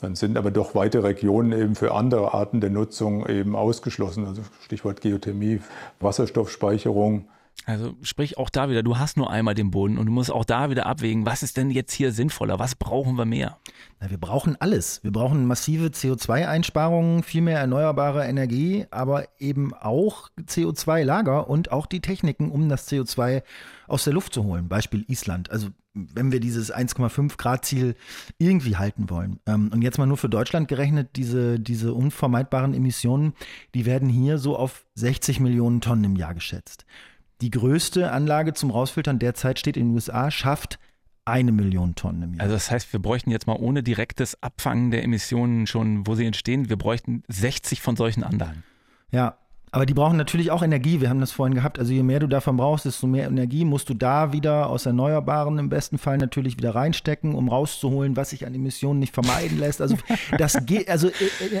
dann 0.00 0.14
sind 0.14 0.38
aber 0.38 0.50
doch 0.50 0.74
weite 0.74 1.04
Regionen 1.04 1.52
eben 1.52 1.74
für 1.74 1.92
andere 1.92 2.32
Arten 2.32 2.60
der 2.60 2.70
Nutzung 2.70 3.26
eben 3.26 3.56
ausgeschlossen. 3.56 4.26
Also 4.26 4.42
Stichwort 4.62 5.00
Geothermie, 5.00 5.60
Wasserstoffspeicherung 6.00 6.93
Veränderung. 6.94 7.28
Also 7.66 7.94
sprich 8.02 8.36
auch 8.36 8.50
da 8.50 8.68
wieder, 8.68 8.82
du 8.82 8.98
hast 8.98 9.16
nur 9.16 9.30
einmal 9.30 9.54
den 9.54 9.70
Boden 9.70 9.96
und 9.96 10.06
du 10.06 10.12
musst 10.12 10.30
auch 10.30 10.44
da 10.44 10.68
wieder 10.68 10.84
abwägen, 10.84 11.24
was 11.24 11.42
ist 11.42 11.56
denn 11.56 11.70
jetzt 11.70 11.94
hier 11.94 12.12
sinnvoller, 12.12 12.58
was 12.58 12.74
brauchen 12.74 13.16
wir 13.16 13.24
mehr? 13.24 13.58
Na, 14.00 14.10
wir 14.10 14.18
brauchen 14.18 14.56
alles. 14.60 15.02
Wir 15.02 15.12
brauchen 15.12 15.46
massive 15.46 15.86
CO2-Einsparungen, 15.86 17.22
viel 17.22 17.40
mehr 17.40 17.58
erneuerbare 17.58 18.26
Energie, 18.26 18.86
aber 18.90 19.28
eben 19.38 19.72
auch 19.72 20.28
CO2-Lager 20.38 21.48
und 21.48 21.72
auch 21.72 21.86
die 21.86 22.00
Techniken, 22.00 22.50
um 22.50 22.68
das 22.68 22.90
CO2 22.90 23.42
aus 23.86 24.04
der 24.04 24.12
Luft 24.12 24.34
zu 24.34 24.44
holen. 24.44 24.68
Beispiel 24.68 25.04
Island. 25.08 25.50
Also 25.50 25.68
wenn 25.94 26.32
wir 26.32 26.40
dieses 26.40 26.74
1,5 26.74 27.36
Grad 27.38 27.64
Ziel 27.64 27.94
irgendwie 28.36 28.76
halten 28.76 29.08
wollen. 29.10 29.38
Ähm, 29.46 29.70
und 29.72 29.82
jetzt 29.82 29.96
mal 29.96 30.06
nur 30.06 30.16
für 30.16 30.28
Deutschland 30.28 30.68
gerechnet, 30.68 31.16
diese, 31.16 31.60
diese 31.60 31.94
unvermeidbaren 31.94 32.74
Emissionen, 32.74 33.32
die 33.74 33.86
werden 33.86 34.08
hier 34.08 34.38
so 34.38 34.56
auf 34.56 34.84
60 34.96 35.40
Millionen 35.40 35.80
Tonnen 35.80 36.04
im 36.04 36.16
Jahr 36.16 36.34
geschätzt. 36.34 36.84
Die 37.44 37.50
größte 37.50 38.10
Anlage 38.10 38.54
zum 38.54 38.70
Rausfiltern 38.70 39.18
derzeit 39.18 39.58
steht 39.58 39.76
in 39.76 39.88
den 39.88 39.94
USA, 39.94 40.30
schafft 40.30 40.78
eine 41.26 41.52
Million 41.52 41.94
Tonnen 41.94 42.22
im 42.22 42.32
Jahr. 42.32 42.40
Also 42.44 42.54
das 42.54 42.70
heißt, 42.70 42.90
wir 42.94 43.00
bräuchten 43.00 43.30
jetzt 43.30 43.46
mal 43.46 43.56
ohne 43.56 43.82
direktes 43.82 44.42
Abfangen 44.42 44.90
der 44.90 45.02
Emissionen 45.02 45.66
schon, 45.66 46.06
wo 46.06 46.14
sie 46.14 46.24
entstehen, 46.24 46.70
wir 46.70 46.78
bräuchten 46.78 47.22
60 47.28 47.82
von 47.82 47.96
solchen 47.96 48.24
Anlagen. 48.24 48.62
Ja, 49.10 49.36
aber 49.74 49.86
die 49.86 49.94
brauchen 49.94 50.16
natürlich 50.16 50.52
auch 50.52 50.62
Energie. 50.62 51.00
Wir 51.00 51.10
haben 51.10 51.18
das 51.18 51.32
vorhin 51.32 51.52
gehabt. 51.52 51.80
Also 51.80 51.92
je 51.92 52.04
mehr 52.04 52.20
du 52.20 52.28
davon 52.28 52.56
brauchst, 52.56 52.84
desto 52.84 53.08
mehr 53.08 53.26
Energie 53.26 53.64
musst 53.64 53.88
du 53.88 53.94
da 53.94 54.32
wieder 54.32 54.70
aus 54.70 54.86
Erneuerbaren 54.86 55.58
im 55.58 55.68
besten 55.68 55.98
Fall 55.98 56.16
natürlich 56.16 56.56
wieder 56.56 56.76
reinstecken, 56.76 57.34
um 57.34 57.48
rauszuholen, 57.48 58.14
was 58.14 58.30
sich 58.30 58.46
an 58.46 58.54
Emissionen 58.54 59.00
nicht 59.00 59.12
vermeiden 59.12 59.58
lässt. 59.58 59.82
Also 59.82 59.96
das 60.38 60.64
geht, 60.64 60.88
also 60.88 61.10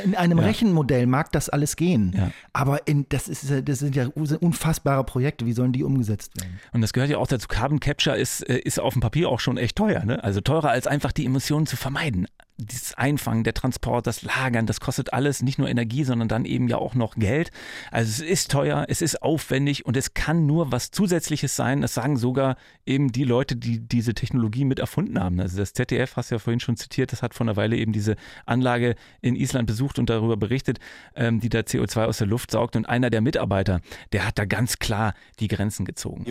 in 0.04 0.14
einem 0.14 0.38
ja. 0.38 0.44
Rechenmodell 0.44 1.08
mag 1.08 1.32
das 1.32 1.48
alles 1.48 1.74
gehen. 1.74 2.14
Ja. 2.16 2.30
Aber 2.52 2.86
in, 2.86 3.04
das, 3.08 3.26
ist, 3.26 3.52
das 3.68 3.78
sind 3.80 3.96
ja 3.96 4.06
unfassbare 4.06 5.02
Projekte. 5.02 5.44
Wie 5.44 5.52
sollen 5.52 5.72
die 5.72 5.82
umgesetzt 5.82 6.40
werden? 6.40 6.60
Und 6.72 6.82
das 6.82 6.92
gehört 6.92 7.10
ja 7.10 7.18
auch 7.18 7.26
dazu. 7.26 7.48
Carbon 7.48 7.80
Capture 7.80 8.16
ist, 8.16 8.48
äh, 8.48 8.58
ist 8.58 8.78
auf 8.78 8.92
dem 8.92 9.00
Papier 9.00 9.28
auch 9.28 9.40
schon 9.40 9.56
echt 9.56 9.74
teuer. 9.74 10.04
Ne? 10.04 10.22
Also 10.22 10.40
teurer 10.40 10.70
als 10.70 10.86
einfach 10.86 11.10
die 11.10 11.26
Emissionen 11.26 11.66
zu 11.66 11.76
vermeiden 11.76 12.28
dieses 12.56 12.94
Einfangen, 12.94 13.42
der 13.42 13.54
Transport, 13.54 14.06
das 14.06 14.22
Lagern, 14.22 14.66
das 14.66 14.78
kostet 14.78 15.12
alles 15.12 15.42
nicht 15.42 15.58
nur 15.58 15.68
Energie, 15.68 16.04
sondern 16.04 16.28
dann 16.28 16.44
eben 16.44 16.68
ja 16.68 16.78
auch 16.78 16.94
noch 16.94 17.16
Geld. 17.16 17.50
Also 17.90 18.22
es 18.22 18.30
ist 18.30 18.50
teuer, 18.50 18.86
es 18.88 19.02
ist 19.02 19.22
aufwendig 19.22 19.86
und 19.86 19.96
es 19.96 20.14
kann 20.14 20.46
nur 20.46 20.70
was 20.70 20.90
Zusätzliches 20.92 21.56
sein. 21.56 21.80
Das 21.80 21.94
sagen 21.94 22.16
sogar 22.16 22.56
eben 22.86 23.10
die 23.10 23.24
Leute, 23.24 23.56
die 23.56 23.80
diese 23.80 24.14
Technologie 24.14 24.64
mit 24.64 24.78
erfunden 24.78 25.18
haben. 25.18 25.40
Also 25.40 25.56
das 25.56 25.72
ZDF, 25.72 26.16
hast 26.16 26.30
du 26.30 26.36
ja 26.36 26.38
vorhin 26.38 26.60
schon 26.60 26.76
zitiert, 26.76 27.10
das 27.12 27.22
hat 27.22 27.34
vor 27.34 27.44
einer 27.44 27.56
Weile 27.56 27.76
eben 27.76 27.92
diese 27.92 28.14
Anlage 28.46 28.94
in 29.20 29.34
Island 29.34 29.66
besucht 29.66 29.98
und 29.98 30.08
darüber 30.08 30.36
berichtet, 30.36 30.78
ähm, 31.16 31.40
die 31.40 31.48
da 31.48 31.60
CO2 31.60 32.04
aus 32.04 32.18
der 32.18 32.28
Luft 32.28 32.52
saugt. 32.52 32.76
Und 32.76 32.86
einer 32.86 33.10
der 33.10 33.20
Mitarbeiter, 33.20 33.80
der 34.12 34.26
hat 34.26 34.38
da 34.38 34.44
ganz 34.44 34.78
klar 34.78 35.14
die 35.40 35.48
Grenzen 35.48 35.84
gezogen. 35.84 36.24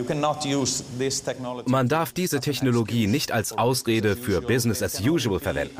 Man 1.66 1.88
darf 1.88 2.12
diese 2.12 2.40
Technologie 2.40 3.06
nicht 3.06 3.30
als 3.30 3.52
Ausrede 3.52 4.16
für 4.16 4.40
Business 4.40 4.82
as 4.82 5.00
usual 5.00 5.38
verwenden. 5.38 5.76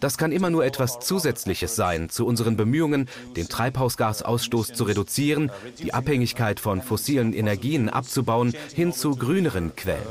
Das 0.00 0.18
kann 0.18 0.32
immer 0.32 0.50
nur 0.50 0.64
etwas 0.64 1.00
Zusätzliches 1.00 1.76
sein 1.76 2.10
zu 2.10 2.26
unseren 2.26 2.56
Bemühungen, 2.56 3.08
den 3.36 3.48
Treibhausgasausstoß 3.48 4.72
zu 4.72 4.84
reduzieren, 4.84 5.50
die 5.78 5.94
Abhängigkeit 5.94 6.60
von 6.60 6.82
fossilen 6.82 7.32
Energien 7.32 7.88
abzubauen, 7.88 8.54
hin 8.74 8.92
zu 8.92 9.16
grüneren 9.16 9.74
Quellen. 9.76 10.02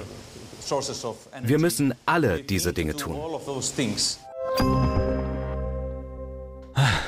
Wir 1.42 1.60
müssen 1.60 1.94
alle 2.06 2.44
diese 2.44 2.74
Dinge 2.74 2.96
tun. 2.96 3.18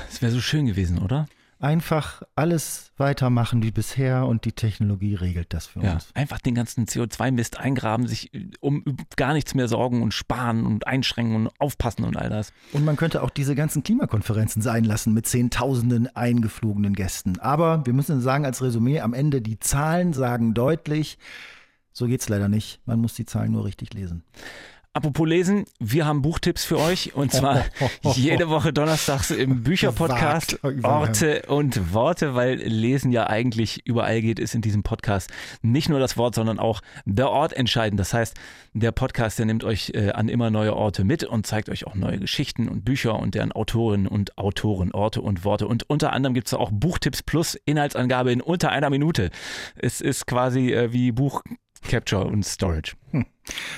Es 0.10 0.22
wäre 0.22 0.32
so 0.32 0.42
schön 0.42 0.66
gewesen, 0.66 1.00
oder? 1.00 1.28
Einfach 1.62 2.24
alles 2.36 2.92
weitermachen 2.98 3.64
wie 3.64 3.72
bisher 3.72 4.26
und 4.26 4.46
die 4.46 4.52
Technologie 4.52 5.16
regelt 5.16 5.54
das 5.54 5.68
für 5.68 5.82
ja, 5.82 5.94
uns. 5.94 6.10
Einfach 6.14 6.40
den 6.40 6.56
ganzen 6.56 6.86
CO2-Mist 6.86 7.60
eingraben, 7.60 8.08
sich 8.08 8.32
um 8.60 8.84
gar 9.16 9.34
nichts 9.34 9.54
mehr 9.54 9.68
sorgen 9.68 10.02
und 10.02 10.14
sparen 10.14 10.66
und 10.66 10.88
einschränken 10.88 11.36
und 11.36 11.52
aufpassen 11.60 12.04
und 12.04 12.18
all 12.18 12.30
das. 12.30 12.52
Und 12.74 12.84
man 12.84 12.96
könnte 12.96 13.22
auch 13.22 13.30
diese 13.30 13.56
ganzen 13.56 13.84
Klimakonferenzen 13.84 14.62
sein 14.62 14.84
lassen 14.84 15.14
mit 15.14 15.28
zehntausenden 15.28 16.14
eingeflogenen 16.16 16.94
Gästen. 16.94 17.40
Aber 17.40 17.86
wir 17.86 17.94
müssen 17.94 18.22
sagen 18.22 18.46
als 18.46 18.62
Resümee 18.62 19.00
am 19.00 19.14
Ende, 19.14 19.42
die 19.42 19.60
Zahlen 19.60 20.14
sagen 20.14 20.54
deutlich, 20.54 21.18
so 21.94 22.08
geht 22.08 22.22
es 22.22 22.30
leider 22.30 22.50
nicht. 22.50 22.80
Man 22.86 23.00
muss 23.00 23.14
die 23.14 23.26
Zahlen 23.26 23.52
nur 23.52 23.66
richtig 23.66 23.94
lesen. 23.94 24.24
Apropos 24.94 25.26
lesen, 25.26 25.64
wir 25.80 26.06
haben 26.06 26.22
Buchtipps 26.22 26.66
für 26.66 26.78
euch 26.78 27.16
und 27.16 27.32
zwar 27.32 27.64
jede 28.02 28.50
Woche 28.50 28.74
donnerstags 28.74 29.32
im 29.32 29.64
Bücherpodcast 29.64 30.60
Orte 30.84 31.44
und 31.48 31.94
Worte, 31.94 32.36
weil 32.36 32.56
Lesen 32.56 33.10
ja 33.14 33.28
eigentlich 33.28 33.88
überall 33.88 34.22
geht, 34.22 34.38
ist 34.38 34.54
in 34.54 34.62
diesem 34.62 34.84
Podcast 34.84 35.30
nicht 35.62 35.88
nur 35.88 36.02
das 36.02 36.18
Wort, 36.18 36.36
sondern 36.36 36.60
auch 36.60 36.82
der 37.06 37.30
Ort 37.30 37.54
entscheidend. 37.54 38.02
Das 38.02 38.14
heißt, 38.14 38.38
der 38.74 38.92
Podcast, 38.92 39.40
der 39.40 39.46
nimmt 39.46 39.64
euch 39.64 39.94
äh, 39.96 40.12
an 40.12 40.28
immer 40.28 40.50
neue 40.50 40.76
Orte 40.76 41.06
mit 41.06 41.24
und 41.24 41.48
zeigt 41.48 41.70
euch 41.70 41.88
auch 41.88 41.96
neue 41.96 42.20
Geschichten 42.20 42.68
und 42.68 42.84
Bücher 42.84 43.18
und 43.18 43.34
deren 43.34 43.54
Autorinnen 43.54 44.08
und 44.08 44.38
Autoren, 44.38 44.92
Orte 44.92 45.22
und 45.22 45.46
Worte. 45.46 45.70
Und 45.70 45.90
unter 45.90 46.12
anderem 46.12 46.34
gibt 46.34 46.48
es 46.48 46.54
auch 46.54 46.70
Buchtipps 46.70 47.24
plus 47.24 47.56
Inhaltsangabe 47.64 48.34
in 48.34 48.42
unter 48.42 48.74
einer 48.74 48.90
Minute. 48.90 49.30
Es 49.76 50.02
ist 50.02 50.28
quasi 50.28 50.74
äh, 50.74 50.92
wie 50.92 51.14
Buch 51.14 51.44
Capture 51.88 52.26
und 52.26 52.46
Storage. 52.46 52.94
Hm. 53.12 53.26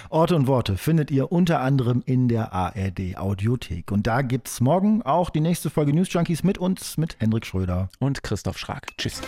Orte 0.10 0.36
und 0.36 0.48
Worte 0.48 0.78
findet 0.78 1.10
ihr 1.12 1.32
unter 1.32 1.62
anderem 1.62 2.04
in 2.06 2.28
der 2.28 2.54
ARD 2.54 3.18
Audiothek. 3.18 3.92
Und 3.92 4.08
da 4.08 4.22
gibt 4.22 4.48
es 4.48 4.62
morgen 4.62 5.02
auch 5.02 5.30
die 5.30 5.40
nächste 5.40 5.70
Folge 5.70 5.94
News 5.94 6.12
Junkies 6.12 6.44
mit 6.44 6.58
uns, 6.58 6.98
mit 6.98 7.16
Hendrik 7.20 7.46
Schröder. 7.46 7.90
Und 8.00 8.24
Christoph 8.24 8.58
Schrag. 8.58 8.96
Tschüss. 8.98 9.22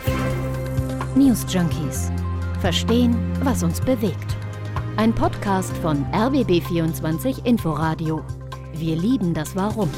News 1.16 1.46
Junkies. 1.50 2.12
Verstehen, 2.60 3.16
was 3.42 3.64
uns 3.64 3.80
bewegt. 3.82 4.36
Ein 4.98 5.14
Podcast 5.14 5.76
von 5.78 6.06
RBB24 6.12 7.46
Inforadio. 7.46 8.24
Wir 8.74 8.96
lieben 8.96 9.34
das 9.34 9.56
Warum. 9.56 9.90